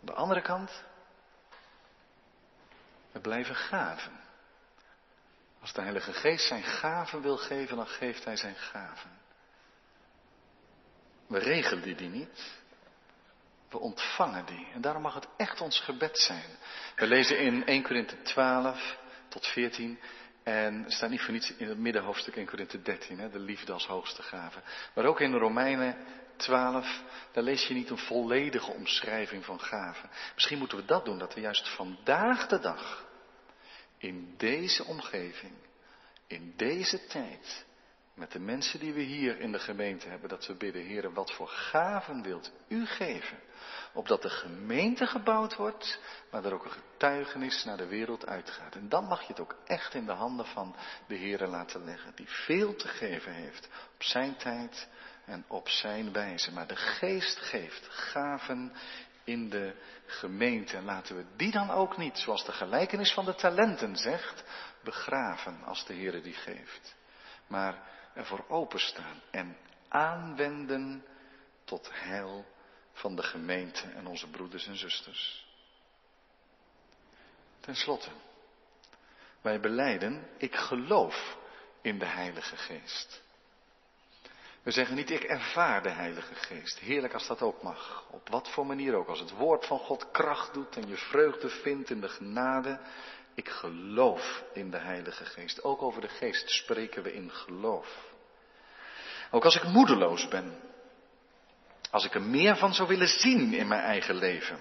Aan 0.01 0.07
de 0.07 0.13
andere 0.13 0.43
kant, 0.43 0.85
we 3.13 3.21
blijven 3.21 3.55
gaven. 3.55 4.21
Als 5.61 5.73
de 5.73 5.81
Heilige 5.81 6.13
Geest 6.13 6.47
zijn 6.47 6.63
gaven 6.63 7.23
wil 7.23 7.37
geven, 7.37 7.77
dan 7.77 7.87
geeft 7.87 8.25
Hij 8.25 8.37
zijn 8.37 8.57
gaven. 8.57 9.11
We 11.27 11.39
regelen 11.39 11.97
die, 11.97 12.09
niet. 12.09 12.59
We 13.69 13.79
ontvangen 13.79 14.47
die. 14.47 14.67
En 14.73 14.81
daarom 14.81 15.03
mag 15.03 15.15
het 15.15 15.29
echt 15.37 15.61
ons 15.61 15.81
gebed 15.81 16.19
zijn. 16.19 16.57
We 16.97 17.07
lezen 17.07 17.39
in 17.39 17.67
1 17.67 17.83
Korinthe 17.83 18.23
12 18.23 18.97
tot 19.29 19.47
14. 19.47 19.99
En 20.43 20.85
staat 20.87 21.11
niet 21.11 21.21
voor 21.21 21.33
niets 21.33 21.57
in 21.57 21.69
het 21.69 21.79
middenhoofdstuk 21.79 22.37
in 22.37 22.47
Korinthe 22.47 22.83
13, 22.83 23.19
hè, 23.19 23.31
de 23.31 23.39
liefde 23.39 23.73
als 23.73 23.87
hoogste 23.87 24.23
gave. 24.23 24.61
Maar 24.95 25.05
ook 25.05 25.21
in 25.21 25.35
Romeinen 25.35 25.97
12, 26.39 27.03
daar 27.33 27.43
lees 27.43 27.67
je 27.67 27.75
niet 27.75 27.91
een 27.91 27.99
volledige 27.99 28.73
omschrijving 28.73 29.45
van 29.45 29.61
gaven. 29.61 30.11
Misschien 30.35 30.59
moeten 30.59 30.79
we 30.79 30.85
dat 30.85 31.05
doen, 31.05 31.19
dat 31.19 31.35
we 31.35 31.41
juist 31.41 31.69
vandaag 31.69 32.47
de 32.47 32.59
dag, 32.59 33.07
in 33.99 34.35
deze 34.37 34.85
omgeving, 34.85 35.53
in 36.27 36.53
deze 36.57 37.07
tijd, 37.07 37.67
met 38.15 38.33
de 38.33 38.39
mensen 38.39 38.81
die 38.81 38.93
we 38.93 39.01
hier 39.01 39.41
in 39.41 39.53
de 39.53 39.59
gemeente 39.59 40.09
hebben, 40.09 40.29
dat 40.29 40.47
we 40.47 40.55
bidden, 40.55 40.83
Heer, 40.83 41.13
wat 41.13 41.33
voor 41.33 41.49
gaven 41.49 42.23
wilt 42.23 42.53
u 42.69 42.87
geven? 42.87 43.39
Opdat 43.93 44.23
de 44.23 44.31
gemeente 44.31 45.07
gebouwd 45.07 45.57
wordt, 45.57 46.01
maar 46.31 46.45
er 46.45 46.55
ook 46.55 46.65
een 46.65 46.71
getuigenis 46.71 47.65
naar 47.65 47.77
de 47.77 47.87
wereld 47.87 48.27
uitgaat. 48.27 48.75
En 48.75 48.89
dan 48.89 49.05
mag 49.05 49.21
je 49.21 49.27
het 49.27 49.41
ook 49.41 49.57
echt 49.65 49.95
in 49.95 50.07
de 50.07 50.13
handen 50.13 50.47
van 50.47 50.77
de 51.07 51.15
Heer 51.15 51.47
laten 51.47 51.85
leggen, 51.85 52.13
die 52.15 52.29
veel 52.29 52.77
te 52.77 52.89
geven 52.89 53.33
heeft 53.33 53.69
op 53.95 54.03
zijn 54.03 54.37
tijd 54.37 54.89
en 55.29 55.45
op 55.49 55.69
zijn 55.69 56.13
wijze. 56.13 56.53
Maar 56.53 56.67
de 56.67 56.77
geest 56.77 57.39
geeft 57.39 57.89
gaven 57.89 58.73
in 59.25 59.51
de 59.51 59.75
gemeente. 60.07 60.77
En 60.77 60.85
laten 60.85 61.17
we 61.17 61.25
die 61.37 61.51
dan 61.51 61.71
ook 61.71 61.97
niet, 61.97 62.19
zoals 62.19 62.45
de 62.45 62.53
gelijkenis 62.53 63.13
van 63.13 63.25
de 63.25 63.35
talenten 63.35 63.97
zegt, 63.97 64.45
begraven 64.83 65.63
als 65.65 65.87
de 65.87 65.95
Heer 65.95 66.23
die 66.23 66.35
geeft. 66.35 66.97
Maar 67.47 67.83
ervoor 68.15 68.45
openstaan 68.49 69.23
en 69.31 69.57
aanwenden 69.89 71.05
tot 71.65 71.91
heil 71.93 72.47
van 72.93 73.17
de 73.17 73.23
gemeente 73.23 73.83
en 73.83 74.07
onze 74.07 74.31
broeders 74.31 74.67
en 74.67 74.77
zusters. 74.77 75.47
Ten 77.61 77.75
slotte, 77.75 78.11
wij 79.41 79.61
beleiden, 79.61 80.29
ik 80.39 80.55
geloof 80.55 81.37
in 81.83 81.99
de 81.99 82.07
Heilige 82.07 82.57
Geest. 82.57 83.23
We 84.69 84.75
zeggen 84.75 84.97
niet, 84.97 85.11
ik 85.11 85.25
ervaar 85.25 85.83
de 85.83 85.91
Heilige 85.91 86.35
Geest. 86.35 86.79
Heerlijk 86.79 87.15
als 87.15 87.27
dat 87.27 87.43
ook 87.43 87.63
mag. 87.63 88.05
Op 88.11 88.29
wat 88.29 88.49
voor 88.49 88.67
manier 88.67 88.95
ook. 88.95 89.09
Als 89.09 89.21
het 89.21 89.31
woord 89.31 89.67
van 89.67 89.79
God 89.79 90.11
kracht 90.11 90.55
doet 90.55 90.77
en 90.77 90.89
je 90.89 90.97
vreugde 90.97 91.49
vindt 91.49 91.91
in 91.91 92.01
de 92.01 92.09
genade. 92.09 92.81
Ik 93.35 93.49
geloof 93.49 94.45
in 94.53 94.71
de 94.71 94.79
Heilige 94.79 95.25
Geest. 95.25 95.63
Ook 95.63 95.83
over 95.83 96.01
de 96.01 96.09
Geest 96.09 96.51
spreken 96.51 97.03
we 97.03 97.15
in 97.15 97.31
geloof. 97.31 98.13
Ook 99.31 99.45
als 99.45 99.57
ik 99.57 99.65
moedeloos 99.65 100.29
ben. 100.29 100.61
Als 101.91 102.05
ik 102.05 102.15
er 102.15 102.23
meer 102.23 102.57
van 102.57 102.75
zou 102.75 102.89
willen 102.89 103.09
zien 103.09 103.53
in 103.53 103.69
mijn 103.69 103.83
eigen 103.83 104.15
leven. 104.15 104.59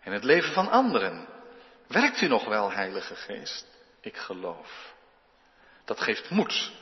En 0.00 0.12
het 0.12 0.24
leven 0.24 0.52
van 0.52 0.70
anderen. 0.70 1.28
Werkt 1.86 2.20
u 2.20 2.26
nog 2.26 2.44
wel, 2.44 2.72
Heilige 2.72 3.14
Geest? 3.14 3.66
Ik 4.00 4.16
geloof. 4.16 4.94
Dat 5.84 6.00
geeft 6.00 6.30
moed, 6.30 6.72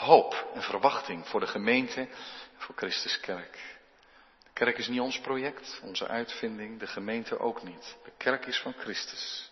hoop 0.00 0.50
en 0.54 0.62
verwachting 0.62 1.28
voor 1.28 1.40
de 1.40 1.46
gemeente 1.46 2.00
en 2.00 2.08
voor 2.56 2.74
Christus 2.74 3.20
Kerk. 3.20 3.78
De 4.42 4.50
kerk 4.52 4.78
is 4.78 4.88
niet 4.88 5.00
ons 5.00 5.20
project, 5.20 5.80
onze 5.82 6.08
uitvinding, 6.08 6.78
de 6.78 6.86
gemeente 6.86 7.38
ook 7.38 7.62
niet. 7.62 7.96
De 8.04 8.12
kerk 8.16 8.46
is 8.46 8.60
van 8.60 8.72
Christus 8.72 9.50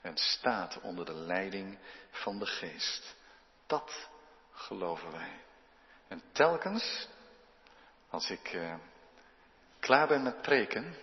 en 0.00 0.16
staat 0.16 0.80
onder 0.80 1.04
de 1.04 1.14
leiding 1.14 1.78
van 2.10 2.38
de 2.38 2.46
Geest. 2.46 3.14
Dat 3.66 4.08
geloven 4.52 5.12
wij. 5.12 5.40
En 6.08 6.22
telkens, 6.32 7.08
als 8.10 8.30
ik 8.30 8.52
uh, 8.52 8.74
klaar 9.78 10.08
ben 10.08 10.22
met 10.22 10.42
preken, 10.42 10.96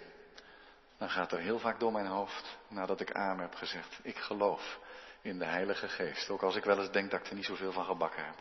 dan 0.97 1.09
gaat 1.09 1.31
er 1.31 1.39
heel 1.39 1.59
vaak 1.59 1.79
door 1.79 1.91
mijn 1.91 2.07
hoofd, 2.07 2.57
nadat 2.67 2.99
ik 2.99 3.11
amen 3.11 3.41
heb 3.41 3.55
gezegd, 3.55 3.99
ik 4.01 4.17
geloof 4.17 4.79
in 5.21 5.39
de 5.39 5.45
Heilige 5.45 5.87
Geest. 5.87 6.29
Ook 6.29 6.43
als 6.43 6.55
ik 6.55 6.63
wel 6.63 6.79
eens 6.79 6.91
denk 6.91 7.11
dat 7.11 7.19
ik 7.19 7.27
er 7.27 7.35
niet 7.35 7.45
zoveel 7.45 7.71
van 7.71 7.85
gebakken 7.85 8.25
heb. 8.25 8.35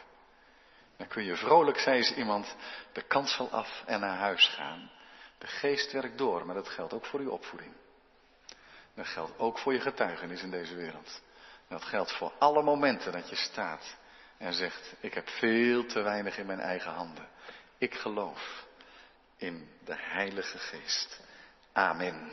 Dan 0.98 1.08
kun 1.08 1.24
je 1.24 1.36
vrolijk, 1.36 1.78
zei 1.78 2.02
ze 2.02 2.14
iemand, 2.14 2.56
de 2.92 3.02
kansel 3.02 3.50
af 3.50 3.82
en 3.86 4.00
naar 4.00 4.16
huis 4.16 4.46
gaan. 4.46 4.90
De 5.38 5.46
geest 5.46 5.92
werkt 5.92 6.18
door, 6.18 6.46
maar 6.46 6.54
dat 6.54 6.68
geldt 6.68 6.92
ook 6.92 7.06
voor 7.06 7.20
uw 7.20 7.30
opvoeding. 7.30 7.72
Dat 8.94 9.06
geldt 9.06 9.38
ook 9.38 9.58
voor 9.58 9.72
je 9.72 9.80
getuigenis 9.80 10.42
in 10.42 10.50
deze 10.50 10.74
wereld. 10.74 11.22
Dat 11.68 11.84
geldt 11.84 12.12
voor 12.12 12.32
alle 12.38 12.62
momenten 12.62 13.12
dat 13.12 13.28
je 13.28 13.36
staat 13.36 13.96
en 14.38 14.52
zegt, 14.52 14.94
ik 15.00 15.14
heb 15.14 15.28
veel 15.28 15.86
te 15.86 16.02
weinig 16.02 16.38
in 16.38 16.46
mijn 16.46 16.60
eigen 16.60 16.92
handen. 16.92 17.28
Ik 17.78 17.94
geloof 17.94 18.66
in 19.36 19.68
de 19.84 19.96
Heilige 19.96 20.58
Geest. 20.58 21.20
Amen. 21.72 22.32